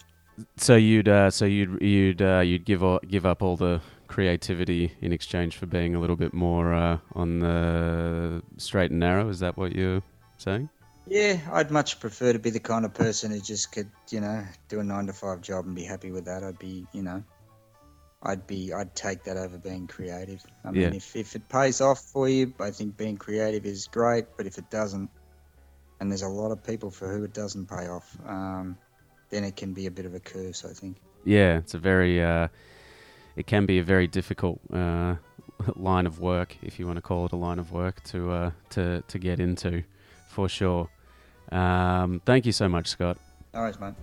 So 0.56 0.76
you'd 0.76 1.08
uh, 1.08 1.30
so 1.30 1.46
you'd 1.46 1.80
you'd 1.82 2.22
uh, 2.22 2.40
you'd 2.40 2.64
give 2.64 2.84
all, 2.84 3.00
give 3.08 3.26
up 3.26 3.42
all 3.42 3.56
the 3.56 3.80
creativity 4.08 4.92
in 5.00 5.12
exchange 5.12 5.56
for 5.56 5.66
being 5.66 5.94
a 5.94 6.00
little 6.00 6.16
bit 6.16 6.32
more 6.32 6.74
uh, 6.74 6.98
on 7.14 7.40
the 7.40 8.42
straight 8.56 8.90
and 8.90 9.00
narrow. 9.00 9.28
Is 9.28 9.40
that 9.40 9.56
what 9.56 9.74
you're 9.74 10.02
saying? 10.36 10.68
Yeah, 11.08 11.38
I'd 11.52 11.70
much 11.70 12.00
prefer 12.00 12.32
to 12.32 12.38
be 12.38 12.50
the 12.50 12.60
kind 12.60 12.84
of 12.84 12.92
person 12.92 13.30
who 13.30 13.40
just 13.40 13.70
could, 13.70 13.88
you 14.10 14.20
know, 14.20 14.44
do 14.68 14.80
a 14.80 14.84
nine 14.84 15.06
to 15.06 15.12
five 15.12 15.40
job 15.40 15.66
and 15.66 15.74
be 15.74 15.84
happy 15.84 16.10
with 16.10 16.24
that. 16.24 16.42
I'd 16.42 16.58
be, 16.58 16.84
you 16.92 17.02
know, 17.02 17.22
I'd 18.24 18.44
be, 18.46 18.72
I'd 18.72 18.94
take 18.96 19.22
that 19.24 19.36
over 19.36 19.56
being 19.56 19.86
creative. 19.86 20.44
I 20.64 20.72
mean, 20.72 20.82
Yeah. 20.82 20.88
if, 20.94 21.14
if 21.14 21.36
it 21.36 21.48
pays 21.48 21.80
off 21.80 22.00
for 22.00 22.28
you, 22.28 22.52
I 22.58 22.72
think 22.72 22.96
being 22.96 23.16
creative 23.16 23.66
is 23.66 23.86
great. 23.86 24.26
But 24.36 24.46
if 24.46 24.58
it 24.58 24.68
doesn't, 24.68 25.08
and 26.00 26.10
there's 26.10 26.22
a 26.22 26.28
lot 26.28 26.50
of 26.50 26.62
people 26.64 26.90
for 26.90 27.12
who 27.12 27.22
it 27.22 27.32
doesn't 27.32 27.66
pay 27.68 27.86
off, 27.86 28.16
um, 28.26 28.76
then 29.30 29.44
it 29.44 29.54
can 29.54 29.72
be 29.72 29.86
a 29.86 29.90
bit 29.90 30.06
of 30.06 30.14
a 30.14 30.20
curse. 30.20 30.64
I 30.64 30.72
think. 30.72 30.96
Yeah, 31.24 31.58
it's 31.58 31.74
a 31.74 31.78
very, 31.78 32.22
uh, 32.22 32.48
it 33.36 33.46
can 33.46 33.66
be 33.66 33.78
a 33.78 33.82
very 33.82 34.06
difficult 34.06 34.60
uh, 34.72 35.16
line 35.76 36.06
of 36.06 36.20
work, 36.20 36.56
if 36.62 36.78
you 36.78 36.86
want 36.86 36.96
to 36.96 37.02
call 37.02 37.26
it 37.26 37.32
a 37.32 37.36
line 37.36 37.58
of 37.58 37.72
work, 37.72 38.02
to 38.04 38.30
uh, 38.30 38.50
to 38.70 39.02
to 39.08 39.18
get 39.18 39.40
into, 39.40 39.82
for 40.28 40.48
sure. 40.48 40.88
Um, 41.52 42.20
thank 42.24 42.46
you 42.46 42.52
so 42.52 42.68
much, 42.68 42.88
Scott. 42.88 43.18
All 43.54 43.62
right, 43.62 43.80
mate. 43.80 43.94